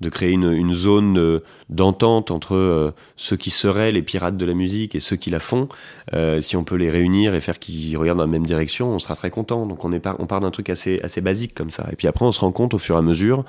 de 0.00 0.08
créer 0.08 0.32
une, 0.32 0.52
une 0.52 0.74
zone 0.74 1.40
d'entente 1.70 2.30
entre 2.30 2.54
euh, 2.54 2.90
ceux 3.16 3.36
qui 3.36 3.50
seraient 3.50 3.92
les 3.92 4.02
pirates 4.02 4.36
de 4.36 4.44
la 4.44 4.54
musique 4.54 4.94
et 4.94 5.00
ceux 5.00 5.16
qui 5.16 5.30
la 5.30 5.40
font, 5.40 5.68
euh, 6.14 6.40
si 6.40 6.56
on 6.56 6.64
peut 6.64 6.76
les 6.76 6.90
réunir 6.90 7.34
et 7.34 7.40
faire 7.40 7.58
qu'ils 7.58 7.96
regardent 7.96 8.18
dans 8.18 8.24
la 8.24 8.30
même 8.30 8.46
direction, 8.46 8.90
on 8.90 8.98
sera 8.98 9.16
très 9.16 9.30
content. 9.30 9.66
Donc 9.66 9.84
on, 9.84 9.92
est 9.92 10.06
on 10.18 10.26
part 10.26 10.40
d'un 10.40 10.50
truc 10.50 10.70
assez, 10.70 11.00
assez 11.02 11.20
basique 11.20 11.54
comme 11.54 11.70
ça. 11.70 11.86
Et 11.92 11.96
puis 11.96 12.08
après 12.08 12.24
on 12.24 12.32
se 12.32 12.40
rend 12.40 12.52
compte 12.52 12.74
au 12.74 12.78
fur 12.78 12.96
et 12.96 12.98
à 12.98 13.02
mesure 13.02 13.44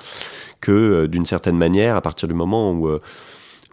que 0.60 1.06
d'une 1.06 1.26
certaine 1.26 1.56
manière, 1.56 1.96
à 1.96 2.00
partir 2.00 2.28
du 2.28 2.34
moment 2.34 2.72
où 2.72 2.88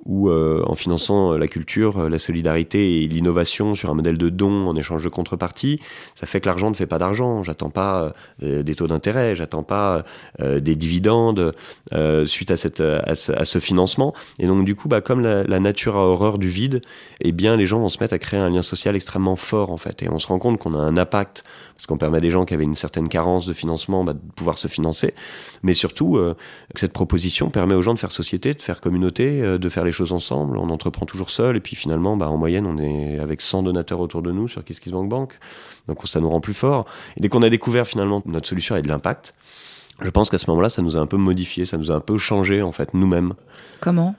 où 0.07 0.30
euh, 0.30 0.63
en 0.65 0.75
finançant 0.75 1.33
euh, 1.33 1.38
la 1.38 1.48
culture, 1.48 2.00
euh, 2.00 2.09
la 2.09 2.18
solidarité 2.18 3.04
et 3.04 3.07
l'innovation 3.07 3.75
sur 3.75 3.89
un 3.89 3.94
modèle 3.94 4.18
de 4.18 4.30
don 4.30 4.68
en 4.68 4.75
échange 4.75 5.04
de 5.04 5.09
contrepartie, 5.09 5.80
ça 6.15 6.25
fait 6.25 6.39
que 6.39 6.48
l'argent 6.48 6.69
ne 6.69 6.75
fait 6.75 6.88
pas 6.88 6.98
d'argent. 6.98 7.44
J'attends 7.44 7.69
pas 7.69 8.13
des 8.39 8.75
taux 8.75 8.88
d'intérêt, 8.88 9.36
j'attends 9.36 9.63
pas 9.63 10.04
des 10.39 10.75
dividendes 10.75 11.54
suite 12.25 12.51
à, 12.51 12.57
cette, 12.57 12.81
à 12.81 13.15
ce, 13.15 13.59
financement. 13.59 14.13
Et 14.39 14.48
donc 14.48 14.65
du 14.65 14.75
coup, 14.75 14.88
bah, 14.88 15.01
comme 15.01 15.21
la, 15.21 15.44
la, 15.44 15.59
nature 15.59 15.98
a 15.98 16.07
horreur 16.07 16.38
du 16.38 16.48
vide, 16.48 16.81
eh 17.21 17.31
bien 17.31 17.57
les 17.57 17.65
gens 17.65 17.80
vont 17.80 17.89
se 17.89 18.00
mettre 18.00 18.13
à 18.13 18.19
créer 18.19 18.39
un 18.39 18.50
lien 18.50 18.62
social 18.62 18.95
extrêmement 18.95 19.36
fort 19.36 19.71
en 19.71 19.77
fait. 19.77 20.01
Et 20.04 20.09
on 20.09 20.19
se 20.19 20.27
rend 20.27 20.39
compte 20.39 20.59
qu'on 20.59 20.74
a 20.74 20.80
un 20.80 20.98
impact 20.98 21.44
parce 21.78 21.86
qu'on 21.86 22.00
permet 22.00 22.18
à 22.18 22.22
des 22.22 22.32
gens 22.32 22.44
qui 22.44 22.56
avaient 22.56 22.64
une 22.64 22.76
certaine 22.76 23.08
carence 23.08 23.46
de 23.46 23.54
financement 23.54 24.04
bah, 24.04 24.14
de 24.14 24.32
pouvoir 24.36 24.58
se 24.58 24.68
financer, 24.68 25.14
mais 25.62 25.76
surtout 25.76 26.18
euh, 26.18 26.36
que 26.74 26.80
cette 26.80 26.92
proposition 26.92 27.52
permet 27.52 27.76
aux 27.76 27.84
gens 27.84 27.94
de 27.94 28.00
faire 28.00 28.12
société, 28.12 28.56
de 28.56 28.62
faire 28.64 28.82
communauté, 28.82 29.44
euh, 29.44 29.60
de 29.60 29.70
faire 29.70 29.86
les 29.86 29.92
choses 29.92 30.12
ensemble. 30.12 30.58
On 30.58 30.72
entreprend 30.72 31.06
toujours 31.06 31.30
seul, 31.30 31.56
et 31.56 31.60
puis 31.60 31.76
finalement, 31.76 32.18
bah, 32.18 32.30
en 32.30 32.38
moyenne, 32.38 32.66
on 32.66 32.80
est 32.80 33.20
avec 33.20 33.42
100 33.42 33.62
donateurs 33.64 34.00
autour 34.00 34.24
de 34.24 34.32
nous 34.32 34.48
sur 34.48 34.66
KissKissBankBank, 34.66 35.30
Bank, 35.30 35.40
donc 35.88 36.06
ça 36.08 36.20
nous 36.20 36.30
rend 36.30 36.42
plus 36.42 36.56
fort. 36.56 36.86
Et 37.16 37.22
dès 37.22 37.30
qu'on 37.30 37.44
a 37.44 37.50
découvert 37.50 37.88
finalement 37.88 38.24
notre 38.26 38.48
solution 38.48 38.74
avait 38.74 38.82
de 38.82 38.88
l'impact, 38.88 39.36
je 40.02 40.10
pense 40.10 40.31
qu'à 40.31 40.40
ce 40.40 40.50
moment-là, 40.50 40.69
ça 40.69 40.81
nous 40.81 40.98
a 40.98 41.00
un 41.00 41.06
peu 41.06 41.18
modifié, 41.18 41.66
ça 41.68 41.78
nous 41.78 41.92
a 41.92 41.94
un 41.94 42.00
peu 42.00 42.18
changé 42.18 42.64
en 42.64 42.72
fait 42.72 42.96
nous-mêmes. 42.96 43.34
Comment? 43.80 44.16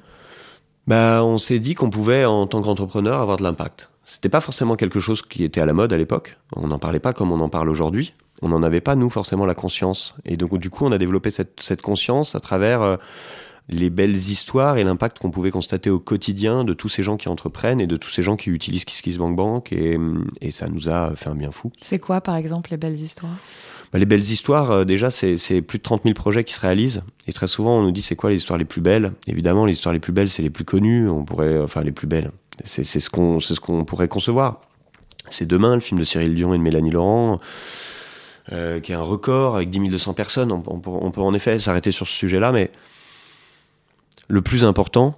Bah, 0.87 1.23
on 1.25 1.38
s'est 1.38 1.59
dit 1.59 1.75
qu'on 1.75 1.91
pouvait, 1.91 2.25
en 2.25 2.47
tant 2.47 2.62
qu'entrepreneur, 2.62 3.21
avoir 3.21 3.37
de 3.37 3.43
l'impact. 3.43 3.91
C'était 4.11 4.31
pas 4.31 4.41
forcément 4.41 4.75
quelque 4.77 5.00
chose 5.00 5.21
qui 5.21 5.45
était 5.45 5.61
à 5.61 5.67
la 5.67 5.75
mode 5.75 5.93
à 5.93 5.99
l'époque. 5.99 6.38
On 6.57 6.67
n'en 6.69 6.79
parlait 6.79 6.99
pas 6.99 7.12
comme 7.12 7.31
on 7.31 7.41
en 7.41 7.50
parle 7.50 7.69
aujourd'hui. 7.69 8.15
On 8.41 8.49
n'en 8.49 8.62
avait 8.62 8.81
pas, 8.81 8.95
nous, 8.95 9.11
forcément, 9.11 9.45
la 9.45 9.55
conscience. 9.55 10.15
Et 10.25 10.38
donc, 10.38 10.57
du 10.57 10.71
coup, 10.71 10.87
on 10.87 10.93
a 10.93 10.99
développé 10.99 11.29
cette, 11.29 11.61
cette 11.61 11.83
conscience 11.83 12.35
à 12.35 12.41
travers 12.41 12.81
euh, 12.81 12.97
les 13.69 13.91
belles 13.91 14.17
histoires 14.17 14.79
et 14.79 14.85
l'impact 14.85 15.19
qu'on 15.19 15.31
pouvait 15.31 15.50
constater 15.50 15.91
au 15.91 15.99
quotidien 15.99 16.65
de 16.65 16.73
tous 16.73 16.88
ces 16.88 17.03
gens 17.03 17.19
qui 17.19 17.29
entreprennent 17.29 17.83
et 17.83 17.87
de 17.87 17.99
tous 17.99 18.09
ces 18.09 18.23
gens 18.23 18.37
qui 18.37 18.49
utilisent 18.49 18.87
KissKissBankBank. 18.87 19.73
Et, 19.73 19.99
et 20.41 20.53
ça 20.53 20.69
nous 20.69 20.88
a 20.88 21.15
fait 21.15 21.29
un 21.29 21.35
bien 21.35 21.50
fou. 21.50 21.71
C'est 21.83 21.99
quoi, 21.99 22.23
par 22.23 22.37
exemple, 22.37 22.71
les 22.71 22.79
belles 22.79 22.99
histoires? 22.99 23.37
Bah, 23.93 23.99
les 23.99 24.07
belles 24.07 24.21
histoires, 24.21 24.71
euh, 24.71 24.85
déjà, 24.87 25.11
c'est 25.11 25.61
plus 25.61 25.79
de 25.79 25.83
30 25.83 26.05
000 26.05 26.15
projets 26.15 26.45
qui 26.45 26.55
se 26.55 26.61
réalisent. 26.61 27.03
Et 27.27 27.35
très 27.35 27.47
souvent, 27.47 27.79
on 27.79 27.83
nous 27.83 27.93
dit 27.93 28.00
c'est 28.00 28.17
quoi 28.17 28.31
les 28.31 28.37
histoires 28.37 28.59
les 28.59 28.65
plus 28.65 28.81
belles? 28.81 29.12
Évidemment, 29.27 29.67
les 29.67 29.75
histoires 29.75 29.93
les 29.93 30.00
plus 30.00 30.12
belles, 30.12 30.31
c'est 30.31 30.43
les 30.43 30.50
plus 30.50 30.65
connues. 30.65 31.11
On 31.11 31.27
pourrait, 31.27 31.59
enfin, 31.59 31.83
les 31.83 31.93
plus 31.93 32.07
belles. 32.07 32.31
C'est 32.65 32.85
ce 32.85 33.11
qu'on 33.61 33.85
pourrait 33.85 34.09
concevoir. 34.09 34.61
C'est 35.31 35.47
Demain, 35.47 35.75
le 35.75 35.81
film 35.81 36.00
de 36.00 36.05
Cyril 36.05 36.35
Dion 36.35 36.55
et 36.55 36.59
de 36.59 36.62
Mélanie 36.62 36.91
Laurent, 36.91 37.41
euh, 38.53 38.81
qui 38.81 38.93
est 38.93 38.95
un 38.95 39.03
record 39.03 39.57
avec 39.57 39.71
10 39.71 39.91
200 39.91 40.15
personnes. 40.15 40.53
On, 40.53 40.81
peut 40.81 41.21
en 41.21 41.35
effet 41.35 41.61
s'arrêter 41.61 41.91
sur 41.91 42.07
ce 42.07 42.12
sujet-là, 42.15 42.53
mais 42.53 42.71
le 44.29 44.43
plus 44.43 44.65
important, 44.65 45.17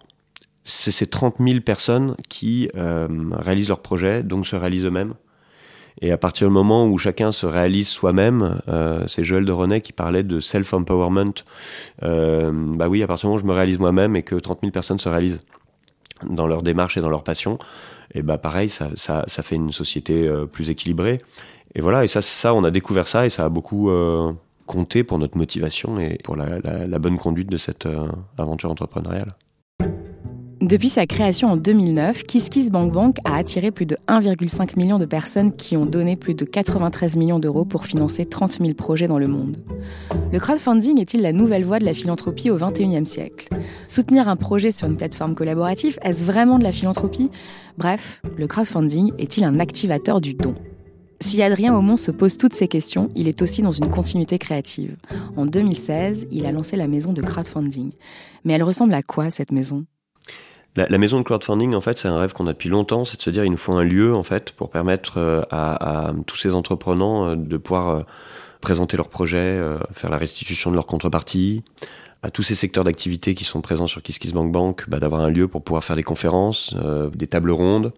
c'est 0.64 0.90
ces 0.90 1.06
30 1.06 1.36
000 1.38 1.60
personnes 1.60 2.16
qui 2.28 2.68
euh, 2.76 3.08
réalisent 3.32 3.68
leur 3.68 3.80
projet, 3.80 4.22
donc 4.22 4.46
se 4.46 4.56
réalisent 4.56 4.86
eux-mêmes. 4.86 5.14
Et 6.02 6.12
à 6.12 6.18
partir 6.18 6.48
du 6.48 6.54
moment 6.54 6.86
où 6.86 6.96
chacun 6.98 7.30
se 7.30 7.46
réalise 7.46 7.88
soi-même, 7.88 8.60
euh, 8.68 9.04
c'est 9.06 9.22
Joël 9.22 9.44
de 9.44 9.52
René 9.52 9.80
qui 9.80 9.92
parlait 9.92 10.22
de 10.22 10.40
self-empowerment. 10.40 11.34
Bah 12.00 12.88
oui, 12.88 13.02
à 13.02 13.06
partir 13.06 13.28
du 13.28 13.32
moment 13.32 13.36
où 13.36 13.40
je 13.40 13.46
me 13.46 13.52
réalise 13.52 13.78
moi-même 13.78 14.16
et 14.16 14.22
que 14.22 14.34
30 14.34 14.60
000 14.62 14.72
personnes 14.72 14.98
se 14.98 15.08
réalisent 15.08 15.40
dans 16.28 16.46
leur 16.46 16.62
démarche 16.62 16.96
et 16.96 17.00
dans 17.00 17.10
leur 17.10 17.24
passion, 17.24 17.58
et 18.14 18.22
bah 18.22 18.38
pareil, 18.38 18.68
ça, 18.68 18.90
ça, 18.94 19.24
ça 19.26 19.42
fait 19.42 19.56
une 19.56 19.72
société 19.72 20.26
euh, 20.26 20.46
plus 20.46 20.70
équilibrée. 20.70 21.18
Et 21.74 21.80
voilà, 21.80 22.04
et 22.04 22.08
ça, 22.08 22.20
ça, 22.20 22.54
on 22.54 22.64
a 22.64 22.70
découvert 22.70 23.06
ça 23.06 23.26
et 23.26 23.30
ça 23.30 23.44
a 23.44 23.48
beaucoup 23.48 23.90
euh, 23.90 24.32
compté 24.66 25.04
pour 25.04 25.18
notre 25.18 25.38
motivation 25.38 26.00
et 26.00 26.18
pour 26.24 26.36
la, 26.36 26.58
la, 26.58 26.86
la 26.86 26.98
bonne 26.98 27.18
conduite 27.18 27.48
de 27.48 27.56
cette 27.56 27.86
euh, 27.86 28.08
aventure 28.38 28.70
entrepreneuriale. 28.70 29.28
Depuis 30.60 30.90
sa 30.90 31.06
création 31.06 31.48
en 31.48 31.56
2009, 31.56 32.24
KissKissBankBank 32.24 33.16
a 33.24 33.36
attiré 33.36 33.70
plus 33.70 33.86
de 33.86 33.96
1,5 34.08 34.76
million 34.76 34.98
de 34.98 35.06
personnes 35.06 35.52
qui 35.52 35.74
ont 35.74 35.86
donné 35.86 36.16
plus 36.16 36.34
de 36.34 36.44
93 36.44 37.16
millions 37.16 37.38
d'euros 37.38 37.64
pour 37.64 37.86
financer 37.86 38.26
30 38.26 38.58
000 38.60 38.74
projets 38.74 39.08
dans 39.08 39.18
le 39.18 39.26
monde. 39.26 39.56
Le 40.30 40.38
crowdfunding 40.38 41.00
est-il 41.00 41.22
la 41.22 41.32
nouvelle 41.32 41.64
voie 41.64 41.78
de 41.78 41.86
la 41.86 41.94
philanthropie 41.94 42.50
au 42.50 42.58
XXIe 42.58 43.06
siècle? 43.06 43.48
Soutenir 43.86 44.28
un 44.28 44.36
projet 44.36 44.70
sur 44.70 44.86
une 44.86 44.98
plateforme 44.98 45.34
collaborative, 45.34 45.98
est-ce 46.02 46.24
vraiment 46.24 46.58
de 46.58 46.64
la 46.64 46.72
philanthropie? 46.72 47.30
Bref, 47.78 48.20
le 48.36 48.46
crowdfunding 48.46 49.12
est-il 49.18 49.44
un 49.44 49.60
activateur 49.60 50.20
du 50.20 50.34
don? 50.34 50.54
Si 51.22 51.42
Adrien 51.42 51.74
Aumont 51.74 51.96
se 51.96 52.10
pose 52.10 52.36
toutes 52.36 52.54
ces 52.54 52.68
questions, 52.68 53.08
il 53.16 53.28
est 53.28 53.40
aussi 53.40 53.62
dans 53.62 53.72
une 53.72 53.88
continuité 53.88 54.36
créative. 54.36 54.96
En 55.38 55.46
2016, 55.46 56.26
il 56.30 56.44
a 56.44 56.52
lancé 56.52 56.76
la 56.76 56.86
maison 56.86 57.14
de 57.14 57.22
crowdfunding. 57.22 57.92
Mais 58.44 58.52
elle 58.52 58.62
ressemble 58.62 58.92
à 58.92 59.02
quoi 59.02 59.30
cette 59.30 59.52
maison? 59.52 59.86
La, 60.76 60.98
maison 60.98 61.18
de 61.18 61.24
crowdfunding, 61.24 61.74
en 61.74 61.80
fait, 61.80 61.98
c'est 61.98 62.08
un 62.08 62.18
rêve 62.18 62.32
qu'on 62.32 62.46
a 62.46 62.52
depuis 62.52 62.68
longtemps, 62.68 63.04
c'est 63.04 63.16
de 63.16 63.22
se 63.22 63.30
dire 63.30 63.44
il 63.44 63.50
nous 63.50 63.56
faut 63.56 63.72
un 63.72 63.82
lieu, 63.82 64.14
en 64.14 64.22
fait, 64.22 64.52
pour 64.52 64.70
permettre 64.70 65.18
euh, 65.18 65.42
à, 65.50 66.12
tous 66.26 66.36
ces 66.36 66.54
entreprenants 66.54 67.26
euh, 67.26 67.36
de 67.36 67.56
pouvoir 67.56 67.88
euh, 67.88 68.02
présenter 68.60 68.96
leurs 68.96 69.08
projets, 69.08 69.58
faire 69.92 70.10
la 70.10 70.18
restitution 70.18 70.70
de 70.70 70.76
leur 70.76 70.86
contrepartie, 70.86 71.64
à 72.22 72.30
tous 72.30 72.42
ces 72.42 72.54
secteurs 72.54 72.84
d'activité 72.84 73.34
qui 73.34 73.44
sont 73.44 73.62
présents 73.62 73.86
sur 73.86 74.02
KissKissBankBank, 74.02 74.52
Bank, 74.52 74.90
bah, 74.90 75.00
d'avoir 75.00 75.22
un 75.22 75.30
lieu 75.30 75.48
pour 75.48 75.62
pouvoir 75.64 75.82
faire 75.82 75.96
des 75.96 76.02
conférences, 76.02 76.74
des 77.14 77.26
tables 77.26 77.52
rondes. 77.52 77.94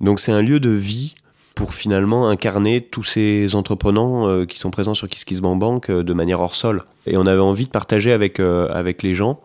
Donc 0.00 0.18
c'est 0.18 0.32
un 0.32 0.42
lieu 0.42 0.58
de 0.58 0.70
vie 0.70 1.14
pour 1.54 1.74
finalement 1.74 2.28
incarner 2.28 2.80
tous 2.80 3.04
ces 3.04 3.54
entreprenants 3.54 4.44
qui 4.46 4.58
sont 4.58 4.72
présents 4.72 4.94
sur 4.94 5.08
KissKissBankBank 5.08 5.88
Bank 5.88 6.04
de 6.04 6.12
manière 6.12 6.40
hors 6.40 6.56
sol. 6.56 6.82
Et 7.06 7.16
on 7.16 7.26
avait 7.26 7.38
envie 7.38 7.66
de 7.66 7.70
partager 7.70 8.10
avec, 8.10 8.40
avec 8.40 9.04
les 9.04 9.14
gens 9.14 9.40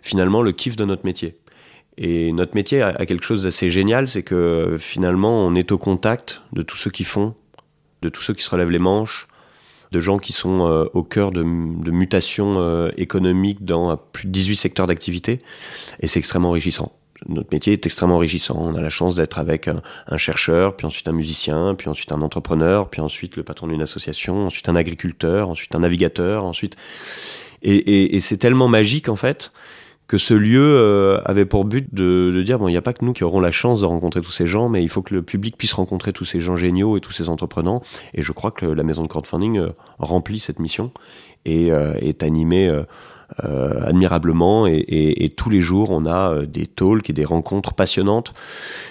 finalement 0.00 0.40
le 0.40 0.52
kiff 0.52 0.76
de 0.76 0.86
notre 0.86 1.04
métier. 1.04 1.36
Et 1.96 2.32
notre 2.32 2.54
métier 2.54 2.82
a, 2.82 3.06
quelque 3.06 3.24
chose 3.24 3.44
d'assez 3.44 3.70
génial, 3.70 4.08
c'est 4.08 4.24
que 4.24 4.76
finalement, 4.80 5.46
on 5.46 5.54
est 5.54 5.70
au 5.70 5.78
contact 5.78 6.42
de 6.52 6.62
tous 6.62 6.76
ceux 6.76 6.90
qui 6.90 7.04
font, 7.04 7.34
de 8.02 8.08
tous 8.08 8.22
ceux 8.22 8.34
qui 8.34 8.42
se 8.42 8.50
relèvent 8.50 8.70
les 8.70 8.80
manches, 8.80 9.28
de 9.92 10.00
gens 10.00 10.18
qui 10.18 10.32
sont 10.32 10.66
euh, 10.66 10.86
au 10.92 11.04
cœur 11.04 11.30
de, 11.30 11.42
mutations 11.44 12.60
euh, 12.60 12.90
économiques 12.96 13.64
dans 13.64 13.96
plus 13.96 14.26
de 14.26 14.32
18 14.32 14.56
secteurs 14.56 14.86
d'activité. 14.88 15.40
Et 16.00 16.08
c'est 16.08 16.18
extrêmement 16.18 16.48
enrichissant. 16.48 16.92
Notre 17.28 17.48
métier 17.52 17.72
est 17.72 17.86
extrêmement 17.86 18.16
enrichissant. 18.16 18.56
On 18.58 18.74
a 18.74 18.80
la 18.80 18.90
chance 18.90 19.14
d'être 19.14 19.38
avec 19.38 19.68
un, 19.68 19.80
chercheur, 20.16 20.76
puis 20.76 20.86
ensuite 20.86 21.06
un 21.06 21.12
musicien, 21.12 21.76
puis 21.76 21.88
ensuite 21.88 22.10
un 22.10 22.22
entrepreneur, 22.22 22.90
puis 22.90 23.00
ensuite 23.00 23.36
le 23.36 23.44
patron 23.44 23.68
d'une 23.68 23.80
association, 23.80 24.46
ensuite 24.46 24.68
un 24.68 24.74
agriculteur, 24.74 25.48
ensuite 25.48 25.74
un 25.76 25.80
navigateur, 25.80 26.44
ensuite. 26.44 26.76
Et 27.62 28.20
c'est 28.20 28.36
tellement 28.36 28.68
magique 28.68 29.08
en 29.08 29.16
fait 29.16 29.50
que 30.06 30.18
ce 30.18 30.34
lieu 30.34 30.60
euh, 30.62 31.20
avait 31.24 31.46
pour 31.46 31.64
but 31.64 31.94
de, 31.94 32.42
dire 32.44 32.58
bon, 32.58 32.68
il 32.68 32.72
n'y 32.72 32.76
a 32.76 32.82
pas 32.82 32.92
que 32.92 33.04
nous 33.04 33.12
qui 33.12 33.24
aurons 33.24 33.40
la 33.40 33.52
chance 33.52 33.80
de 33.80 33.86
rencontrer 33.86 34.20
tous 34.20 34.30
ces 34.30 34.46
gens, 34.46 34.68
mais 34.68 34.82
il 34.82 34.88
faut 34.88 35.02
que 35.02 35.14
le 35.14 35.22
public 35.22 35.56
puisse 35.56 35.72
rencontrer 35.72 36.12
tous 36.12 36.24
ces 36.24 36.40
gens 36.40 36.56
géniaux 36.56 36.96
et 36.96 37.00
tous 37.00 37.12
ces 37.12 37.28
entreprenants. 37.28 37.82
Et 38.12 38.22
je 38.22 38.32
crois 38.32 38.50
que 38.50 38.66
la 38.66 38.82
maison 38.82 39.02
de 39.02 39.08
crowdfunding 39.08 39.58
euh, 39.58 39.70
remplit 39.98 40.40
cette 40.40 40.58
mission 40.58 40.90
et 41.46 41.72
euh, 41.72 41.94
est 42.00 42.22
animée 42.22 42.70
admirablement. 43.42 44.66
Et, 44.66 45.32
tous 45.36 45.50
les 45.50 45.60
jours, 45.60 45.90
on 45.90 46.06
a 46.06 46.44
des 46.46 46.66
talks 46.66 47.10
et 47.10 47.12
des 47.12 47.24
rencontres 47.24 47.74
passionnantes 47.74 48.32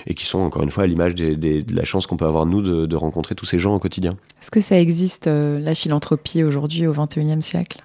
et 0.05 0.15
qui 0.15 0.25
sont 0.25 0.39
encore 0.39 0.63
une 0.63 0.71
fois 0.71 0.83
à 0.83 0.87
l'image 0.87 1.15
de 1.15 1.63
la 1.73 1.83
chance 1.85 2.07
qu'on 2.07 2.17
peut 2.17 2.25
avoir 2.25 2.45
nous 2.45 2.61
de, 2.61 2.85
de 2.85 2.95
rencontrer 2.95 3.35
tous 3.35 3.45
ces 3.45 3.59
gens 3.59 3.73
au 3.73 3.79
quotidien. 3.79 4.17
Est-ce 4.41 4.51
que 4.51 4.59
ça 4.59 4.79
existe 4.79 5.27
la 5.27 5.75
philanthropie 5.75 6.43
aujourd'hui 6.43 6.87
au 6.87 6.93
XXIe 6.93 7.41
siècle? 7.41 7.81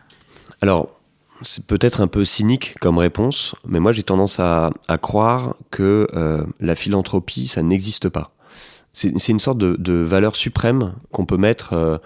Alors 0.61 0.98
c'est 1.42 1.66
peut-être 1.66 2.00
un 2.00 2.07
peu 2.07 2.25
cynique 2.25 2.75
comme 2.80 2.99
réponse, 2.99 3.54
mais 3.66 3.80
moi 3.80 3.92
j'ai 3.92 4.02
tendance 4.02 4.40
à, 4.40 4.71
croire 5.00 5.54
que 5.71 6.07
euh, 6.14 6.45
la 6.61 6.75
philanthropie, 6.75 7.47
ça 7.47 7.62
n'existe 7.62 8.09
pas. 8.09 8.33
C'est 8.92 9.28
une 9.28 9.38
sorte 9.38 9.59
de, 9.59 9.92
valeur 9.92 10.35
suprême 10.35 10.95
qu'on 11.12 11.25
peut 11.25 11.37
mettre 11.37 11.73
euh, 11.73 11.99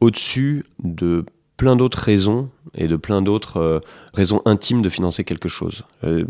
au-dessus 0.00 0.64
de 0.82 1.26
plein 1.58 1.76
d'autres 1.76 1.98
raisons 1.98 2.48
et 2.74 2.86
de 2.86 2.96
plein 2.96 3.20
d'autres 3.20 3.58
euh, 3.58 3.80
raisons 4.14 4.40
intimes 4.46 4.80
de 4.80 4.88
financer 4.88 5.24
quelque 5.24 5.50
chose. 5.50 5.84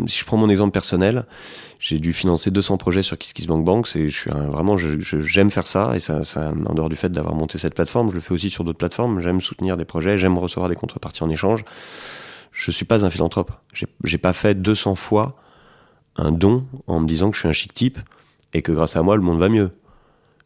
si 0.09 0.19
je 0.19 0.25
prends 0.25 0.37
mon 0.37 0.49
exemple 0.49 0.73
personnel, 0.73 1.26
j'ai 1.78 2.00
dû 2.00 2.12
financer 2.12 2.50
200 2.50 2.76
projets 2.78 3.04
sur 3.04 3.16
KissKissBankBank. 3.16 3.64
Bank. 3.64 3.87
C'est, 3.87 4.09
je 4.09 4.19
suis 4.19 4.30
vraiment, 4.30 4.76
j'aime 4.76 5.50
faire 5.52 5.69
ça 5.69 5.92
et 5.95 6.00
ça, 6.00 6.25
ça, 6.25 6.52
en 6.66 6.75
dehors 6.75 6.88
du 6.88 6.97
fait 6.97 7.11
d'avoir 7.11 7.37
monté 7.37 7.59
cette 7.59 7.75
plateforme, 7.75 8.11
je 8.11 8.16
le 8.16 8.21
fais 8.21 8.33
aussi 8.33 8.50
sur 8.50 8.64
d'autres 8.64 8.78
plateformes. 8.78 9.21
J'aime 9.21 9.40
soutenir 9.40 9.76
des 9.76 9.85
projets, 9.85 10.19
j'aime 10.19 10.37
recevoir 10.38 10.69
des 10.69 10.75
contreparties 10.76 11.23
en 11.23 11.30
échange 11.30 11.64
je 12.52 12.71
suis 12.71 12.85
pas 12.85 13.04
un 13.04 13.11
philanthrope. 13.11 13.52
J'ai 14.04 14.19
pas 14.19 14.33
fait 14.33 14.54
200 14.54 14.95
fois 14.95 15.37
un 16.16 16.33
don 16.33 16.66
en 16.87 17.00
me 17.00 17.07
disant 17.07 17.30
que 17.30 17.37
je 17.37 17.40
suis 17.40 17.49
un 17.49 17.52
chic 17.52 17.73
type 17.73 17.99
et 18.52 18.62
que 18.62 18.73
grâce 18.73 18.97
à 18.97 19.02
moi 19.02 19.16
le 19.16 19.23
monde 19.23 19.38
va 19.38 19.49
mieux. 19.49 19.71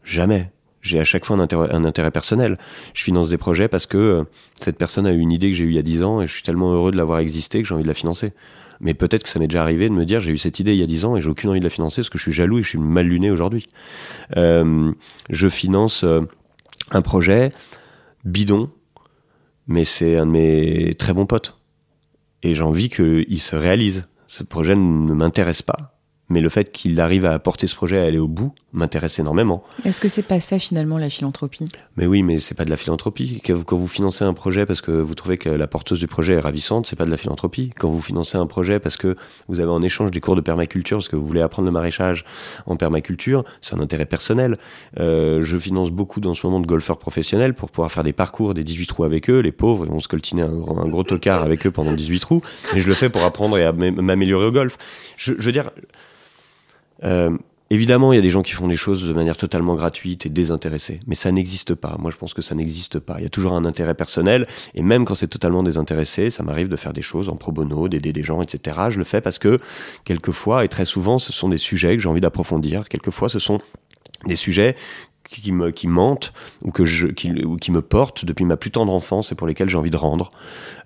Jamais. 0.04 0.50
J'ai 0.82 1.00
à 1.00 1.04
chaque 1.04 1.25
fois 1.25 1.37
un 1.37 1.84
intérêt, 1.84 2.11
personnel. 2.11 2.58
Je 2.92 3.02
finance 3.02 3.30
des 3.30 3.38
projets 3.38 3.68
parce 3.68 3.87
que 3.87 3.96
euh, 3.96 4.25
cette 4.54 4.76
personne 4.76 5.06
a 5.06 5.12
eu 5.12 5.18
une 5.18 5.32
idée 5.32 5.50
que 5.50 5.56
j'ai 5.56 5.64
eue 5.64 5.70
il 5.70 5.76
y 5.76 5.78
a 5.78 5.82
10 5.82 6.02
ans 6.02 6.20
et 6.20 6.26
je 6.26 6.32
suis 6.32 6.42
tellement 6.42 6.75
heureux 6.75 6.92
de 6.92 6.96
l'avoir 6.99 7.20
existé 7.20 7.62
que 7.62 7.68
j'ai 7.68 7.73
envie 7.75 7.84
de 7.84 7.88
la 7.88 7.94
financer. 7.94 8.34
Mais 8.80 8.92
peut-être 8.92 9.23
que 9.23 9.30
ça 9.30 9.38
m'est 9.38 9.46
déjà 9.46 9.62
arrivé 9.62 9.88
de 9.88 9.94
me 9.94 10.04
dire 10.04 10.20
j'ai 10.20 10.32
eu 10.32 10.38
cette 10.38 10.61
idée 10.61 10.75
il 10.75 10.80
y 10.80 10.82
a 10.82 10.87
10 10.87 11.06
ans 11.06 11.16
et 11.16 11.23
j'ai 11.23 11.30
aucune 11.30 11.49
envie 11.49 11.61
de 11.61 11.64
la 11.64 11.70
financer 11.70 12.02
parce 12.02 12.11
que 12.11 12.18
je 12.18 12.25
suis 12.25 12.32
jaloux 12.32 12.58
et 12.58 12.62
je 12.62 12.68
suis 12.68 12.78
mal 12.78 13.06
luné 13.06 13.30
aujourd'hui. 13.30 13.66
Euh, 14.37 14.92
je 15.30 15.49
finance 15.49 16.04
euh, 16.04 16.20
un 16.90 17.00
projet 17.00 17.50
bidon, 18.26 18.70
mais 19.66 19.84
c'est 19.84 20.18
un 20.18 20.26
de 20.26 20.32
mes 20.32 20.94
très 20.94 21.14
bons 21.14 21.25
potes 21.25 21.56
et 22.44 22.54
j'ai 22.54 22.62
envie 22.62 22.88
qu'il 22.88 23.40
se 23.40 23.56
réalise. 23.56 24.06
Ce 24.28 24.44
projet 24.44 24.76
ne 24.76 25.14
m'intéresse 25.14 25.62
pas 25.62 25.94
mais 26.28 26.40
le 26.40 26.48
fait 26.48 26.72
qu'il 26.72 27.00
arrive 27.00 27.26
à 27.26 27.38
porter 27.38 27.66
ce 27.66 27.76
projet 27.76 27.98
à 27.98 28.04
aller 28.04 28.18
au 28.18 28.28
bout 28.28 28.54
m'intéresse 28.74 29.18
énormément. 29.18 29.64
Est-ce 29.84 30.00
que 30.00 30.08
c'est 30.08 30.22
pas 30.22 30.40
ça 30.40 30.58
finalement 30.58 30.98
la 30.98 31.08
philanthropie? 31.08 31.68
Mais 31.96 32.06
oui, 32.06 32.22
mais 32.22 32.40
c'est 32.40 32.54
pas 32.54 32.64
de 32.64 32.70
la 32.70 32.76
philanthropie. 32.76 33.40
Quand 33.44 33.76
vous 33.76 33.88
financez 33.88 34.24
un 34.24 34.34
projet 34.34 34.66
parce 34.66 34.80
que 34.80 34.90
vous 34.90 35.14
trouvez 35.14 35.38
que 35.38 35.48
la 35.48 35.66
porteuse 35.66 36.00
du 36.00 36.06
projet 36.06 36.34
est 36.34 36.40
ravissante, 36.40 36.86
c'est 36.86 36.96
pas 36.96 37.06
de 37.06 37.10
la 37.10 37.16
philanthropie. 37.16 37.70
Quand 37.78 37.88
vous 37.88 38.02
financez 38.02 38.36
un 38.36 38.46
projet 38.46 38.80
parce 38.80 38.96
que 38.96 39.16
vous 39.48 39.60
avez 39.60 39.70
en 39.70 39.80
échange 39.80 40.10
des 40.10 40.20
cours 40.20 40.36
de 40.36 40.40
permaculture, 40.40 40.98
parce 40.98 41.08
que 41.08 41.16
vous 41.16 41.26
voulez 41.26 41.40
apprendre 41.40 41.66
le 41.66 41.72
maraîchage 41.72 42.24
en 42.66 42.76
permaculture, 42.76 43.44
c'est 43.62 43.74
un 43.74 43.80
intérêt 43.80 44.06
personnel. 44.06 44.58
Euh, 44.98 45.42
je 45.42 45.56
finance 45.56 45.90
beaucoup 45.90 46.20
dans 46.20 46.34
ce 46.34 46.46
moment 46.46 46.60
de 46.60 46.66
golfeurs 46.66 46.98
professionnels 46.98 47.54
pour 47.54 47.70
pouvoir 47.70 47.92
faire 47.92 48.04
des 48.04 48.12
parcours 48.12 48.54
des 48.54 48.64
18 48.64 48.86
trous 48.86 49.04
avec 49.04 49.30
eux. 49.30 49.38
Les 49.38 49.52
pauvres, 49.52 49.86
ils 49.86 49.92
vont 49.92 50.00
se 50.00 50.08
coltiner 50.08 50.42
un, 50.42 50.48
un 50.48 50.88
gros 50.88 51.04
tocard 51.04 51.42
avec 51.42 51.66
eux 51.66 51.70
pendant 51.70 51.92
18 51.92 52.20
trous. 52.20 52.42
Et 52.74 52.80
je 52.80 52.88
le 52.88 52.94
fais 52.94 53.08
pour 53.08 53.22
apprendre 53.22 53.56
et 53.56 53.70
m'améliorer 53.72 54.46
au 54.46 54.52
golf. 54.52 54.76
Je, 55.16 55.32
je 55.38 55.44
veux 55.44 55.52
dire, 55.52 55.70
euh, 57.04 57.36
évidemment, 57.71 58.12
il 58.12 58.16
y 58.16 58.18
a 58.18 58.23
des 58.23 58.30
gens 58.30 58.42
qui 58.42 58.52
font 58.52 58.68
les 58.68 58.76
choses 58.76 59.06
de 59.06 59.12
manière 59.12 59.37
totalement 59.37 59.75
gratuite 59.75 60.26
et 60.26 60.28
désintéressée, 60.28 61.00
mais 61.06 61.14
ça 61.14 61.33
n'existe 61.33 61.75
pas. 61.75 61.97
Moi, 61.99 62.11
je 62.11 62.16
pense 62.16 62.35
que 62.35 62.42
ça 62.42 62.54
n'existe 62.54 62.99
pas. 62.99 63.16
Il 63.18 63.23
y 63.23 63.26
a 63.26 63.30
toujours 63.30 63.52
un 63.52 63.64
intérêt 63.64 63.94
personnel, 63.94 64.47
et 64.75 64.83
même 64.83 65.04
quand 65.04 65.14
c'est 65.14 65.28
totalement 65.28 65.62
désintéressé, 65.62 66.30
ça 66.30 66.42
m'arrive 66.42 66.68
de 66.68 66.76
faire 66.76 66.92
des 66.92 67.02
choses 67.02 67.28
en 67.28 67.37
pro 67.37 67.52
bono, 67.52 67.88
d'aider 67.88 68.12
des 68.12 68.23
gens, 68.23 68.42
etc. 68.42 68.76
Je 68.90 68.99
le 68.99 69.04
fais 69.04 69.21
parce 69.21 69.38
que, 69.38 69.61
quelquefois, 70.04 70.64
et 70.64 70.68
très 70.68 70.85
souvent, 70.85 71.18
ce 71.18 71.33
sont 71.33 71.49
des 71.49 71.59
sujets 71.59 71.97
que 71.97 72.02
j'ai 72.02 72.09
envie 72.09 72.21
d'approfondir. 72.21 72.88
Quelquefois, 72.88 73.28
ce 73.28 73.38
sont 73.38 73.61
des 74.26 74.37
sujets 74.37 74.76
qui 75.28 75.52
me 75.52 75.71
qui 75.71 75.87
mentent 75.87 76.33
ou 76.62 76.71
que 76.71 76.85
je 76.85 77.06
qui, 77.06 77.30
ou 77.44 77.56
qui 77.56 77.73
me 77.73 77.83
portent 77.83 78.25
depuis 78.25 78.44
ma 78.44 78.56
plus 78.56 78.71
tendre 78.71 78.92
enfance 78.92 79.33
et 79.33 79.35
pour 79.35 79.47
lesquels 79.47 79.68
j'ai 79.68 79.78
envie 79.78 79.90
de 79.90 79.97
rendre 79.97 80.30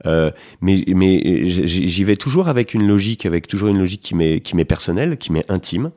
euh, 0.06 0.30
mais 0.60 0.84
mais 0.86 1.44
j'y 1.44 2.04
vais 2.04 2.16
toujours 2.16 2.48
avec 2.48 2.72
une 2.72 2.86
logique 2.86 3.26
avec 3.26 3.48
toujours 3.48 3.68
une 3.68 3.78
logique 3.78 4.00
qui 4.00 4.14
m'est 4.14 4.40
qui 4.40 4.56
m'est 4.56 4.64
personnelle 4.64 5.18
qui 5.18 5.32
m'est 5.32 5.50
intime 5.50 5.90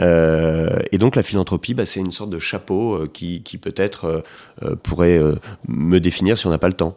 euh, 0.00 0.78
et 0.90 0.98
donc 0.98 1.16
la 1.16 1.22
philanthropie, 1.22 1.74
bah, 1.74 1.86
c'est 1.86 2.00
une 2.00 2.12
sorte 2.12 2.30
de 2.30 2.38
chapeau 2.38 2.94
euh, 2.94 3.10
qui, 3.12 3.40
peut-être 3.60 4.04
euh, 4.04 4.20
euh, 4.62 4.76
pourrait 4.76 5.20
me 5.68 6.00
définir 6.00 6.38
si 6.38 6.46
on 6.46 6.50
n'a 6.50 6.58
pas 6.58 6.68
le 6.68 6.74
temps 6.74 6.96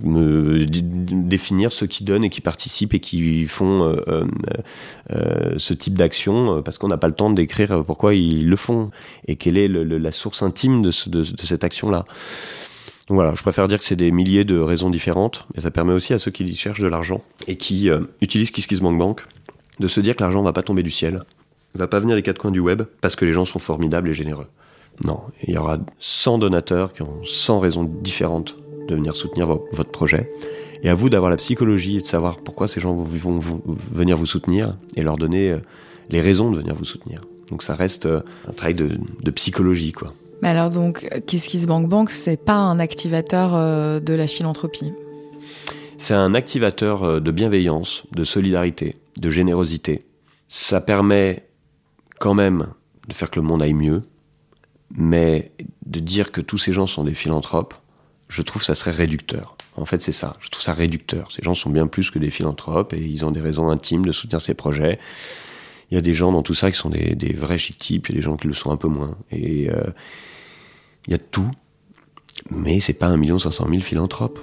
définir 0.00 1.72
ceux 1.72 1.86
qui 1.86 2.04
donnent 2.04 2.24
et 2.24 2.30
qui 2.30 2.40
participent 2.40 2.94
et 2.94 3.00
qui 3.00 3.46
font 3.46 3.84
euh, 3.84 3.96
euh, 4.08 4.24
euh, 5.12 5.54
ce 5.58 5.74
type 5.74 5.94
d'action 5.94 6.62
parce 6.62 6.78
qu'on 6.78 6.88
n'a 6.88 6.96
pas 6.96 7.08
le 7.08 7.14
temps 7.14 7.30
de 7.30 7.36
décrire 7.36 7.84
pourquoi 7.84 8.14
ils 8.14 8.48
le 8.48 8.56
font 8.56 8.90
et 9.28 9.36
quelle 9.36 9.56
est 9.56 9.68
la 9.68 10.10
source 10.10 10.42
intime 10.42 10.82
de, 10.82 10.90
cette 10.90 11.64
action-là. 11.64 12.04
Voilà, 13.08 13.34
je 13.34 13.42
préfère 13.42 13.68
dire 13.68 13.78
que 13.78 13.84
c'est 13.84 13.96
des 13.96 14.10
milliers 14.10 14.44
de 14.44 14.58
raisons 14.58 14.88
différentes, 14.88 15.46
mais 15.54 15.62
ça 15.62 15.70
permet 15.70 15.92
aussi 15.92 16.14
à 16.14 16.18
ceux 16.18 16.30
qui 16.30 16.54
cherchent 16.54 16.80
de 16.80 16.86
l'argent 16.86 17.22
et 17.46 17.56
qui 17.56 17.90
utilisent 18.20 18.50
KissKissBankBank 18.50 19.20
de 19.80 19.88
se 19.88 20.00
dire 20.00 20.16
que 20.16 20.22
l'argent 20.22 20.40
ne 20.40 20.46
va 20.46 20.52
pas 20.52 20.62
tomber 20.62 20.82
du 20.82 20.90
ciel, 20.90 21.22
ne 21.74 21.78
va 21.78 21.88
pas 21.88 22.00
venir 22.00 22.16
des 22.16 22.22
quatre 22.22 22.38
coins 22.38 22.50
du 22.50 22.60
web 22.60 22.82
parce 23.00 23.16
que 23.16 23.24
les 23.24 23.32
gens 23.32 23.44
sont 23.44 23.58
formidables 23.58 24.08
et 24.08 24.14
généreux. 24.14 24.46
Non, 25.04 25.20
il 25.42 25.54
y 25.54 25.58
aura 25.58 25.78
100 25.98 26.38
donateurs 26.38 26.92
qui 26.92 27.02
ont 27.02 27.24
100 27.24 27.60
raisons 27.60 27.84
différentes 27.84 28.56
de 28.88 28.94
venir 28.94 29.16
soutenir 29.16 29.46
votre 29.46 29.90
projet. 29.90 30.30
Et 30.82 30.88
à 30.88 30.94
vous 30.94 31.08
d'avoir 31.08 31.30
la 31.30 31.36
psychologie 31.36 31.98
et 31.98 32.00
de 32.00 32.06
savoir 32.06 32.38
pourquoi 32.38 32.68
ces 32.68 32.80
gens 32.80 32.94
vont 32.94 33.40
venir 33.92 34.16
vous 34.16 34.26
soutenir 34.26 34.76
et 34.96 35.02
leur 35.02 35.16
donner 35.16 35.52
euh, 35.52 35.58
les 36.10 36.20
raisons 36.20 36.50
de 36.50 36.58
venir 36.58 36.74
vous 36.74 36.84
soutenir. 36.84 37.20
Donc 37.48 37.62
ça 37.62 37.74
reste 37.74 38.06
euh, 38.06 38.20
un 38.48 38.52
travail 38.52 38.74
de, 38.74 39.30
psychologie, 39.30 39.92
quoi. 39.92 40.12
Mais 40.42 40.48
alors 40.48 40.70
donc, 40.70 41.08
KissKissBankBank, 41.26 41.88
Bank, 41.88 42.10
c'est 42.10 42.36
pas 42.36 42.56
un 42.56 42.80
activateur 42.80 43.54
euh, 43.54 44.00
de 44.00 44.12
la 44.12 44.26
philanthropie? 44.26 44.92
C'est 45.98 46.14
un 46.14 46.34
activateur 46.34 47.20
de 47.20 47.30
bienveillance, 47.30 48.02
de 48.10 48.24
solidarité, 48.24 48.96
de 49.20 49.30
générosité. 49.30 50.02
ça 50.48 50.80
permet 50.80 51.44
quand 52.22 52.34
même 52.34 52.68
de 53.08 53.14
faire 53.14 53.30
que 53.30 53.40
le 53.40 53.44
monde 53.44 53.62
aille 53.62 53.72
mieux, 53.72 54.02
mais 54.94 55.50
de 55.86 55.98
dire 55.98 56.30
que 56.30 56.40
tous 56.40 56.56
ces 56.56 56.72
gens 56.72 56.86
sont 56.86 57.02
des 57.02 57.14
philanthropes, 57.14 57.74
je 58.28 58.42
trouve 58.42 58.62
ça 58.62 58.76
serait 58.76 58.92
réducteur. 58.92 59.56
En 59.74 59.86
fait, 59.86 60.00
c'est 60.02 60.12
ça. 60.12 60.36
Je 60.38 60.48
trouve 60.48 60.62
ça 60.62 60.72
réducteur. 60.72 61.32
Ces 61.32 61.42
gens 61.42 61.56
sont 61.56 61.68
bien 61.68 61.88
plus 61.88 62.12
que 62.12 62.20
des 62.20 62.30
philanthropes 62.30 62.92
et 62.92 63.00
ils 63.00 63.24
ont 63.24 63.32
des 63.32 63.40
raisons 63.40 63.70
intimes 63.70 64.04
de 64.04 64.12
soutenir 64.12 64.40
ces 64.40 64.54
projets. 64.54 65.00
Il 65.90 65.96
y 65.96 65.98
a 65.98 66.00
des 66.00 66.14
gens 66.14 66.30
dans 66.30 66.44
tout 66.44 66.54
ça 66.54 66.70
qui 66.70 66.78
sont 66.78 66.90
des, 66.90 67.34
vrais 67.36 67.58
chic 67.58 67.76
types, 67.76 68.08
il 68.08 68.12
y 68.12 68.18
a 68.18 68.20
des 68.20 68.22
gens 68.22 68.36
qui 68.36 68.46
le 68.46 68.54
sont 68.54 68.70
un 68.70 68.76
peu 68.76 68.88
moins. 68.88 69.16
Et 69.32 69.68
euh, 69.68 69.90
il 71.08 71.10
y 71.10 71.14
a 71.14 71.18
tout, 71.18 71.50
mais 72.50 72.78
c'est 72.78 72.92
pas 72.92 73.08
un 73.08 73.20
cinq 73.40 73.50
cent 73.50 73.66
mille 73.66 73.82
philanthropes. 73.82 74.38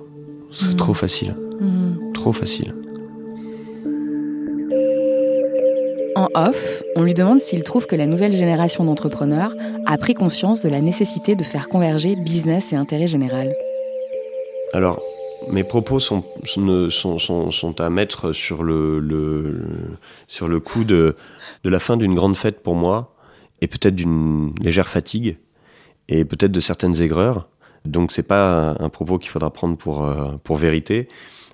C'est 0.52 0.74
mmh. 0.74 0.76
trop 0.76 0.94
facile. 0.94 1.38
Mmh. 1.62 2.12
Trop 2.14 2.34
facile. 2.34 2.74
Off, 6.36 6.84
on 6.96 7.04
lui 7.04 7.14
demande 7.14 7.40
s'il 7.40 7.64
trouve 7.64 7.88
que 7.88 7.96
la 7.96 8.06
nouvelle 8.06 8.32
génération 8.32 8.84
d'entrepreneurs 8.84 9.54
a 9.86 9.98
pris 9.98 10.14
conscience 10.14 10.62
de 10.62 10.70
la 10.70 10.82
nécessité 10.82 11.36
de 11.36 11.44
faire 11.44 11.70
converger 11.70 12.16
business 12.16 12.72
et 12.72 12.76
intérêt 12.76 13.08
général. 13.08 13.56
Alors, 14.74 15.02
mes 15.50 15.64
propos 15.64 16.00
sont, 16.00 16.24
sont, 16.46 17.82
à 17.82 17.90
mettre 17.90 18.32
sur 18.32 18.64
le, 18.64 19.66
sur 20.28 20.48
le 20.48 20.60
coup 20.60 20.84
de, 20.84 21.16
de 21.64 21.70
la 21.70 21.80
fin 21.80 21.98
d'une 21.98 22.14
grande 22.14 22.38
fête 22.38 22.62
pour 22.62 22.76
moi, 22.76 23.16
et 23.62 23.68
peut-être 23.68 23.96
d'une 23.96 24.54
légère 24.62 24.88
fatigue, 24.88 25.38
et 26.08 26.26
peut-être 26.26 26.52
de 26.52 26.60
certaines 26.60 27.02
aigreurs. 27.02 27.48
Donc 27.86 28.12
c'est 28.12 28.24
pas 28.24 28.76
un, 28.80 28.90
propos 28.90 29.18
qu'il 29.18 29.30
faudra 29.30 29.52
prendre 29.52 29.78
pour, 29.78 30.06
euh, 30.06 30.34
pour 30.44 30.58
vérité, 30.58 31.08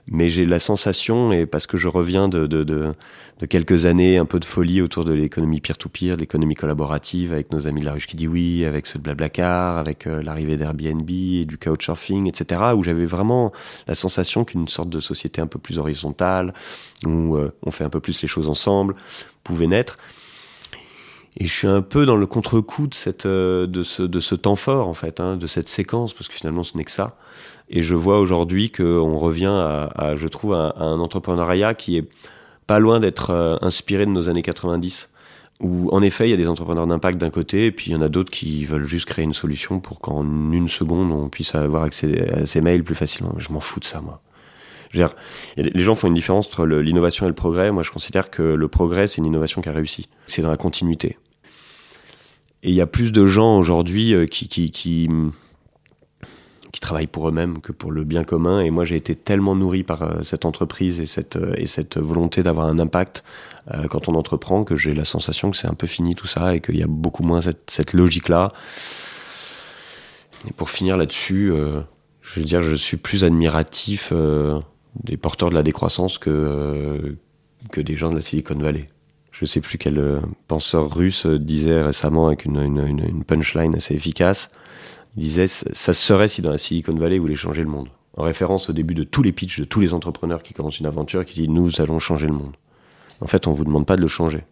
mais 0.08 0.30
j'ai 0.30 0.46
la 0.46 0.60
sensation, 0.60 1.32
et 1.32 1.46
parce 1.46 1.66
que 1.68 1.78
je 1.78 1.88
reviens 1.88 2.28
de, 2.28 2.46
de, 2.46 2.64
de, 2.64 2.94
de, 3.40 3.46
quelques 3.46 3.86
années 3.86 4.18
un 4.18 4.26
peu 4.26 4.40
de 4.40 4.46
folie 4.46 4.82
autour 4.82 5.04
de 5.04 5.14
l'économie 5.14 5.62
peer-to-peer, 5.62 6.16
l'économie 6.18 6.56
collaborative, 6.56 7.34
avec 7.34 7.52
nos 7.52 7.68
amis 7.68 7.82
de 7.82 7.86
la 7.86 7.94
ruche 7.94 8.06
qui 8.06 8.16
dit 8.16 8.28
oui, 8.28 8.66
avec 8.66 8.86
ceux 8.86 9.00
de 9.00 9.04
Blablacar, 9.04 9.78
avec 9.78 10.06
euh, 10.06 10.22
l'arrivée 10.22 10.58
d'Airbnb 10.58 11.10
et 11.10 11.46
du 11.46 11.58
couchsurfing, 11.58 12.28
etc., 12.28 12.62
où 12.76 12.84
j'avais 12.84 13.08
vraiment 13.08 13.52
la 13.88 13.96
sensation 13.96 14.46
qu'une 14.46 14.68
sorte 14.68 14.90
de 14.90 15.00
société 15.00 15.42
un 15.42 15.48
peu 15.48 15.60
plus 15.60 15.80
horizontale, 15.80 16.54
où 17.04 17.36
euh, 17.36 17.52
on 17.64 17.72
fait 17.72 17.84
un 17.84 17.90
peu 17.90 18.00
plus 18.00 18.22
les 18.22 18.28
choses 18.28 18.48
ensemble, 18.48 18.96
pouvait 19.44 19.68
naître. 19.68 19.98
Et 21.38 21.48
je 21.48 21.54
suis 21.54 21.68
un 21.68 21.82
peu 21.82 22.06
dans 22.06 22.16
le 22.16 22.26
contre-coup 22.26 22.88
de, 22.88 22.94
cette, 22.94 23.26
euh, 23.26 23.68
de, 23.68 23.84
ce, 23.84 24.04
de 24.04 24.20
ce 24.20 24.36
temps 24.36 24.56
fort, 24.56 24.88
en 24.88 24.94
fait, 24.94 25.20
hein, 25.20 25.36
de 25.36 25.48
cette 25.48 25.68
séquence, 25.68 26.14
parce 26.14 26.30
que 26.30 26.34
finalement, 26.34 26.64
ce 26.64 26.78
n'est 26.78 26.86
que 26.86 26.92
ça. 26.92 27.18
Et 27.70 27.84
je 27.84 27.96
vois 27.96 28.20
aujourd'hui 28.20 28.72
qu'on 28.72 29.18
revient 29.18 29.48
à, 29.48 30.16
je 30.16 30.28
trouve, 30.28 30.54
à, 30.54 30.76
un 30.78 31.00
entrepreneuriat 31.00 31.74
qui 31.74 31.98
est 31.98 32.08
pas 32.68 32.80
loin 32.80 33.00
d'être 33.00 33.32
euh, 33.32 33.58
inspiré 33.62 34.06
de 34.06 34.12
nos 34.12 34.30
années 34.30 34.42
90 34.42 35.10
où 35.62 35.90
en 35.92 36.02
effet 36.02 36.28
il 36.28 36.32
y 36.32 36.34
a 36.34 36.38
des 36.38 36.50
entrepreneurs 36.50 36.86
d'impact 36.86 37.18
d'un 37.18 37.30
côté 37.30 37.68
et 37.68 37.72
puis 37.72 37.92
il 37.92 37.94
y 37.94 37.96
en 37.96 38.02
a 38.02 38.10
d'autres 38.10 38.32
qui 38.32 38.66
veulent 38.66 38.84
juste 38.84 39.06
créer 39.06 39.24
une 39.24 39.34
solution 39.34 39.80
pour 39.80 40.00
qu'en 40.00 40.24
une 40.52 40.68
seconde 40.68 41.12
on 41.12 41.30
puisse 41.30 41.56
avoir 41.56 41.84
accès 41.84 42.30
à 42.30 42.46
ses 42.46 42.60
mails 42.60 42.84
plus 42.84 42.96
facilement. 42.96 43.34
Je 43.38 43.54
m'en 43.54 43.62
fous 43.62 43.80
de 43.80 43.86
ça 43.86 44.02
moi. 44.02 44.22
Les 45.58 45.84
gens 45.84 45.96
font 45.96 46.08
une 46.08 46.14
différence 46.14 46.48
entre 46.48 46.66
l'innovation 46.66 47.26
et 47.26 47.30
le 47.30 47.36
progrès. 47.36 47.72
Moi 47.72 47.84
je 47.84 47.92
considère 47.92 48.30
que 48.30 48.42
le 48.42 48.68
progrès 48.68 49.08
c'est 49.08 49.18
une 49.18 49.26
innovation 49.26 49.62
qui 49.62 49.70
a 49.70 49.72
réussi. 49.72 50.10
C'est 50.28 50.42
dans 50.42 50.50
la 50.50 50.58
continuité. 50.58 51.18
Et 52.66 52.70
il 52.70 52.76
y 52.76 52.82
a 52.82 52.88
plus 52.88 53.12
de 53.12 53.28
gens 53.28 53.60
aujourd'hui 53.60 54.16
euh, 54.16 54.26
qui, 54.26 54.48
qui, 54.48 54.72
qui 54.72 55.08
travaillent 56.82 57.06
pour 57.06 57.30
eux-mêmes 57.30 57.62
que 57.62 57.72
pour 57.72 57.92
le 57.92 58.04
bien 58.04 58.24
commun. 58.24 58.60
Et 58.60 58.72
moi, 58.72 58.86
j'ai 58.86 58.96
été 58.96 59.14
tellement 59.14 59.56
nourri 59.56 59.84
par 59.84 60.02
euh, 60.02 60.24
cette 60.24 60.46
entreprise 60.46 61.00
et 61.00 61.06
cette, 61.06 61.36
euh, 61.36 61.54
et 61.58 61.68
cette 61.68 62.00
volonté 62.00 62.42
d'avoir 62.42 62.66
un 62.66 62.80
impact 62.80 63.24
quand 63.90 64.10
on 64.10 64.14
entreprend 64.14 64.64
que 64.64 64.76
j'ai 64.76 64.94
la 64.94 65.06
sensation 65.06 65.50
que 65.50 65.58
c'est 65.58 65.68
un 65.68 65.74
peu 65.74 65.88
fini 65.88 66.14
tout 66.14 66.28
ça 66.28 66.54
et 66.54 66.62
qu'il 66.62 66.78
y 66.78 66.84
a 66.84 66.88
beaucoup 66.88 67.24
moins 67.24 67.42
cette, 67.42 67.72
cette 67.72 67.94
logique-là. 67.94 68.54
Et 70.48 70.54
pour 70.54 70.70
finir 70.70 70.98
là-dessus, 70.98 71.52
je 72.22 72.40
veux 72.40 72.46
dire, 72.46 72.62
je 72.62 72.76
suis 72.76 72.98
plus 72.98 73.24
admiratif 73.24 74.14
des 75.04 75.18
porteurs 75.18 75.50
de 75.50 75.56
la 75.56 75.64
décroissance 75.64 76.20
que, 76.20 77.18
que 77.72 77.82
des 77.82 77.96
gens 77.96 78.12
de 78.12 78.18
la 78.18 78.22
Silicon 78.22 78.54
Valley. 78.54 78.88
Je 79.38 79.46
sais 79.46 79.60
plus 79.60 79.78
quel 79.78 80.22
penseur 80.48 80.96
russe 80.96 81.26
disait 81.28 81.82
récemment 81.82 82.28
avec 82.28 82.46
une, 82.46 83.24
punchline 83.28 83.76
assez 83.76 83.94
efficace 83.94 84.50
il 85.18 85.22
disait 85.22 85.48
ça 85.48 85.94
serait 85.94 86.28
si 86.28 86.42
dans 86.42 86.52
la 86.52 86.58
Silicon 86.58 86.94
Valley 86.94 87.18
vous 87.18 87.24
voulez 87.24 87.36
changer 87.36 87.62
le 87.62 87.70
monde. 87.70 87.88
En 88.18 88.24
référence 88.24 88.70
au 88.70 88.74
début 88.74 88.94
de 88.94 89.04
tous 89.04 89.24
les 89.24 89.32
pitchs 89.32 89.60
de 89.60 89.66
tous 89.66 89.80
les 89.80 89.94
entrepreneurs 89.94 90.44
qui 90.44 90.54
commencent 90.54 90.80
une 90.80 90.86
aventure, 90.86 91.26
qui 91.26 91.42
dit 91.42 91.50
nous 91.50 91.82
allons 91.82 92.00
changer 92.00 92.28
le 92.28 92.34
monde. 92.34 92.56
En 93.22 93.28
fait, 93.28 93.48
on 93.48 93.54
vous 93.54 93.64
demande 93.64 93.86
pas 93.86 93.96
de 93.96 94.02
le 94.02 94.08
changer, 94.08 94.44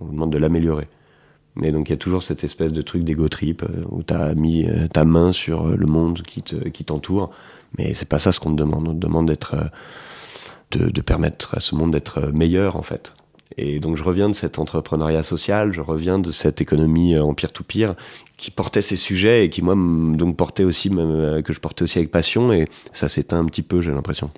on 0.00 0.06
vous 0.06 0.12
demande 0.12 0.32
de 0.32 0.38
l'améliorer. 0.38 0.88
Mais 1.54 1.70
donc 1.70 1.88
il 1.88 1.92
y 1.92 1.94
a 1.94 1.98
toujours 1.98 2.22
cette 2.22 2.44
espèce 2.44 2.72
de 2.72 2.82
truc 2.82 3.04
d'ego 3.04 3.28
trip 3.28 3.62
euh, 3.62 3.84
où 3.88 4.02
tu 4.02 4.12
as 4.12 4.34
mis 4.34 4.66
euh, 4.66 4.88
ta 4.88 5.04
main 5.04 5.32
sur 5.32 5.68
euh, 5.68 5.76
le 5.76 5.86
monde 5.86 6.22
qui 6.22 6.42
qui 6.42 6.84
t'entoure, 6.84 7.30
mais 7.78 7.94
c'est 7.94 8.08
pas 8.08 8.18
ça 8.18 8.32
ce 8.32 8.40
qu'on 8.40 8.50
te 8.50 8.56
demande. 8.56 8.88
On 8.88 8.94
te 8.94 8.98
demande 8.98 9.26
d'être 9.26 9.70
de 10.72 11.00
permettre 11.00 11.56
à 11.56 11.60
ce 11.60 11.74
monde 11.74 11.92
d'être 11.92 12.32
meilleur 12.32 12.76
en 12.76 12.82
fait. 12.82 13.14
Et 13.56 13.78
donc 13.78 13.96
je 13.96 14.02
reviens 14.02 14.28
de 14.28 14.34
cet 14.34 14.58
entrepreneuriat 14.58 15.22
social, 15.22 15.72
je 15.72 15.80
reviens 15.80 16.18
de 16.18 16.32
cette 16.32 16.60
économie 16.60 17.14
euh, 17.14 17.22
en 17.22 17.34
peer-to-peer 17.34 17.94
qui 18.36 18.50
portait 18.50 18.82
ces 18.82 18.96
sujets 18.96 19.44
et 19.44 19.50
qui 19.50 19.62
moi 19.62 19.74
donc 19.74 20.36
portait 20.36 20.64
aussi 20.64 20.90
euh, 20.92 21.42
que 21.42 21.52
je 21.52 21.60
portais 21.60 21.84
aussi 21.84 21.98
avec 21.98 22.10
passion 22.10 22.52
et 22.52 22.66
ça 22.92 23.08
s'éteint 23.08 23.38
un 23.38 23.46
petit 23.46 23.62
peu 23.62 23.80
j'ai 23.82 23.92
l'impression. 23.92 24.30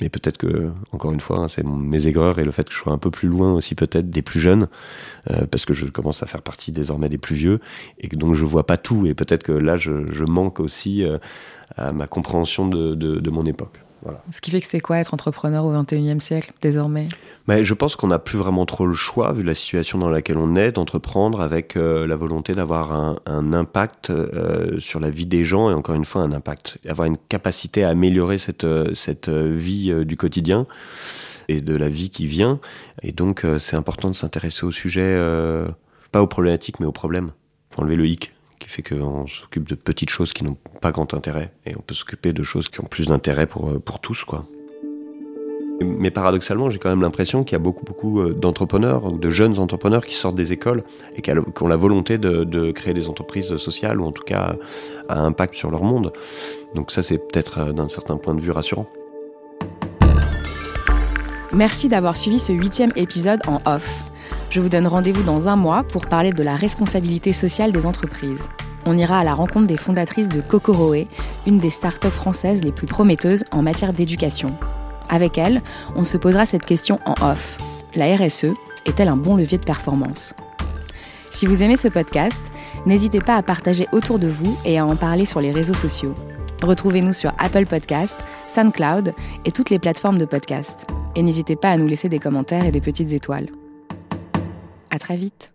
Mais 0.00 0.08
peut-être 0.08 0.38
que, 0.38 0.72
encore 0.90 1.12
une 1.12 1.20
fois, 1.20 1.38
hein, 1.38 1.46
c'est 1.46 1.64
mes 1.64 2.08
aigreurs 2.08 2.40
et 2.40 2.44
le 2.44 2.50
fait 2.50 2.64
que 2.64 2.74
je 2.74 2.78
sois 2.78 2.92
un 2.92 2.98
peu 2.98 3.12
plus 3.12 3.28
loin 3.28 3.52
aussi 3.54 3.76
peut-être 3.76 4.10
des 4.10 4.22
plus 4.22 4.40
jeunes, 4.40 4.66
euh, 5.30 5.46
parce 5.48 5.66
que 5.66 5.72
je 5.72 5.86
commence 5.86 6.20
à 6.24 6.26
faire 6.26 6.42
partie 6.42 6.72
désormais 6.72 7.08
des 7.08 7.16
plus 7.16 7.36
vieux, 7.36 7.60
et 8.00 8.08
que 8.08 8.16
donc 8.16 8.34
je 8.34 8.44
vois 8.44 8.66
pas 8.66 8.76
tout, 8.76 9.06
et 9.06 9.14
peut-être 9.14 9.44
que 9.44 9.52
là 9.52 9.76
je, 9.76 10.24
manque 10.24 10.58
aussi 10.58 11.04
à 11.76 11.92
ma 11.92 12.08
compréhension 12.08 12.66
de 12.66 13.30
mon 13.30 13.46
époque. 13.46 13.84
Ce 14.30 14.40
qui 14.40 14.50
fait 14.50 14.60
que 14.60 14.66
c'est 14.66 14.80
quoi 14.80 14.98
être 14.98 15.14
entrepreneur 15.14 15.64
au 15.64 15.72
XXIe 15.72 16.20
siècle 16.20 16.52
désormais? 16.60 17.08
Mais 17.48 17.64
Je 17.64 17.74
pense 17.74 17.96
qu'on 17.96 18.08
n'a 18.08 18.18
plus 18.18 18.38
vraiment 18.38 18.66
trop 18.66 18.86
le 18.86 18.94
choix, 18.94 19.32
vu 19.32 19.42
la 19.42 19.54
situation 19.54 19.98
dans 19.98 20.08
laquelle 20.08 20.38
on 20.38 20.56
est, 20.56 20.72
d'entreprendre 20.72 21.40
avec 21.40 21.76
euh, 21.76 22.06
la 22.06 22.16
volonté 22.16 22.54
d'avoir 22.54 22.92
un, 22.92 23.52
impact 23.52 24.10
euh, 24.10 24.78
sur 24.80 25.00
la 25.00 25.10
vie 25.10 25.26
des 25.26 25.44
gens 25.44 25.70
et 25.70 25.74
encore 25.74 25.94
une 25.94 26.04
fois 26.04 26.22
un 26.22 26.32
impact, 26.32 26.78
avoir 26.88 27.06
une 27.06 27.18
capacité 27.28 27.84
à 27.84 27.90
améliorer 27.90 28.38
cette, 28.38 28.64
euh, 28.64 28.94
cette 28.94 29.28
vie 29.28 30.04
du 30.04 30.16
quotidien 30.16 30.66
et 31.48 31.60
de 31.60 31.76
la 31.76 31.88
vie 31.88 32.10
qui 32.10 32.26
vient. 32.26 32.60
Et 33.02 33.12
donc 33.12 33.46
c'est 33.58 33.76
important 33.76 34.08
de 34.08 34.14
s'intéresser 34.14 34.64
au 34.64 34.70
sujet, 34.70 35.18
pas 36.10 36.22
aux 36.22 36.26
problématiques 36.26 36.80
mais 36.80 36.86
aux 36.86 36.92
problèmes, 36.92 37.32
pour 37.70 37.82
enlever 37.82 37.96
le 37.96 38.06
hic 38.06 38.33
qui 38.64 38.70
fait 38.70 38.82
qu'on 38.82 39.26
s'occupe 39.26 39.68
de 39.68 39.74
petites 39.74 40.08
choses 40.08 40.32
qui 40.32 40.42
n'ont 40.42 40.56
pas 40.80 40.90
grand 40.90 41.12
intérêt 41.12 41.52
et 41.66 41.76
on 41.76 41.82
peut 41.82 41.94
s'occuper 41.94 42.32
de 42.32 42.42
choses 42.42 42.68
qui 42.68 42.80
ont 42.80 42.86
plus 42.86 43.06
d'intérêt 43.06 43.46
pour, 43.46 43.68
euh, 43.68 43.78
pour 43.78 44.00
tous, 44.00 44.24
quoi. 44.24 44.46
Mais 45.80 46.10
paradoxalement, 46.10 46.70
j'ai 46.70 46.78
quand 46.78 46.88
même 46.88 47.02
l'impression 47.02 47.42
qu'il 47.42 47.52
y 47.54 47.56
a 47.56 47.58
beaucoup, 47.58 47.84
beaucoup 47.84 48.20
euh, 48.20 48.32
d'entrepreneurs 48.32 49.04
ou 49.04 49.18
de 49.18 49.30
jeunes 49.30 49.58
entrepreneurs 49.58 50.06
qui 50.06 50.14
sortent 50.14 50.36
des 50.36 50.52
écoles 50.52 50.82
et 51.16 51.20
qui 51.20 51.32
ont 51.32 51.68
la 51.68 51.76
volonté 51.76 52.16
de, 52.16 52.44
de 52.44 52.70
créer 52.70 52.94
des 52.94 53.08
entreprises 53.08 53.56
sociales 53.56 54.00
ou 54.00 54.06
en 54.06 54.12
tout 54.12 54.22
cas 54.22 54.56
à 55.08 55.20
impact 55.20 55.54
sur 55.54 55.70
leur 55.70 55.82
monde. 55.82 56.12
Donc 56.74 56.90
ça, 56.90 57.02
c'est 57.02 57.18
peut-être 57.18 57.58
euh, 57.58 57.72
d'un 57.72 57.88
certain 57.88 58.16
point 58.16 58.34
de 58.34 58.40
vue 58.40 58.52
rassurant. 58.52 58.86
Merci 61.52 61.88
d'avoir 61.88 62.16
suivi 62.16 62.38
ce 62.38 62.52
huitième 62.52 62.92
épisode 62.96 63.40
en 63.46 63.60
off. 63.66 64.13
Je 64.54 64.60
vous 64.60 64.68
donne 64.68 64.86
rendez-vous 64.86 65.24
dans 65.24 65.48
un 65.48 65.56
mois 65.56 65.82
pour 65.82 66.06
parler 66.06 66.32
de 66.32 66.44
la 66.44 66.54
responsabilité 66.54 67.32
sociale 67.32 67.72
des 67.72 67.86
entreprises. 67.86 68.48
On 68.86 68.96
ira 68.96 69.18
à 69.18 69.24
la 69.24 69.34
rencontre 69.34 69.66
des 69.66 69.76
fondatrices 69.76 70.28
de 70.28 70.40
Kokoroe, 70.40 71.08
une 71.44 71.58
des 71.58 71.70
startups 71.70 72.06
françaises 72.06 72.62
les 72.62 72.70
plus 72.70 72.86
prometteuses 72.86 73.42
en 73.50 73.62
matière 73.62 73.92
d'éducation. 73.92 74.56
Avec 75.08 75.38
elles, 75.38 75.60
on 75.96 76.04
se 76.04 76.16
posera 76.16 76.46
cette 76.46 76.64
question 76.64 77.00
en 77.04 77.14
off. 77.20 77.56
La 77.96 78.14
RSE 78.14 78.52
est-elle 78.86 79.08
un 79.08 79.16
bon 79.16 79.34
levier 79.34 79.58
de 79.58 79.64
performance? 79.64 80.34
Si 81.30 81.46
vous 81.46 81.64
aimez 81.64 81.76
ce 81.76 81.88
podcast, 81.88 82.46
n'hésitez 82.86 83.18
pas 83.18 83.34
à 83.34 83.42
partager 83.42 83.88
autour 83.90 84.20
de 84.20 84.28
vous 84.28 84.56
et 84.64 84.78
à 84.78 84.86
en 84.86 84.94
parler 84.94 85.24
sur 85.24 85.40
les 85.40 85.50
réseaux 85.50 85.74
sociaux. 85.74 86.14
Retrouvez-nous 86.62 87.12
sur 87.12 87.32
Apple 87.38 87.66
Podcast, 87.66 88.24
SoundCloud 88.46 89.14
et 89.46 89.50
toutes 89.50 89.70
les 89.70 89.80
plateformes 89.80 90.18
de 90.18 90.26
podcast. 90.26 90.86
Et 91.16 91.24
n'hésitez 91.24 91.56
pas 91.56 91.70
à 91.70 91.76
nous 91.76 91.88
laisser 91.88 92.08
des 92.08 92.20
commentaires 92.20 92.64
et 92.64 92.70
des 92.70 92.80
petites 92.80 93.12
étoiles. 93.12 93.46
À 94.94 94.98
très 95.00 95.16
vite. 95.16 95.53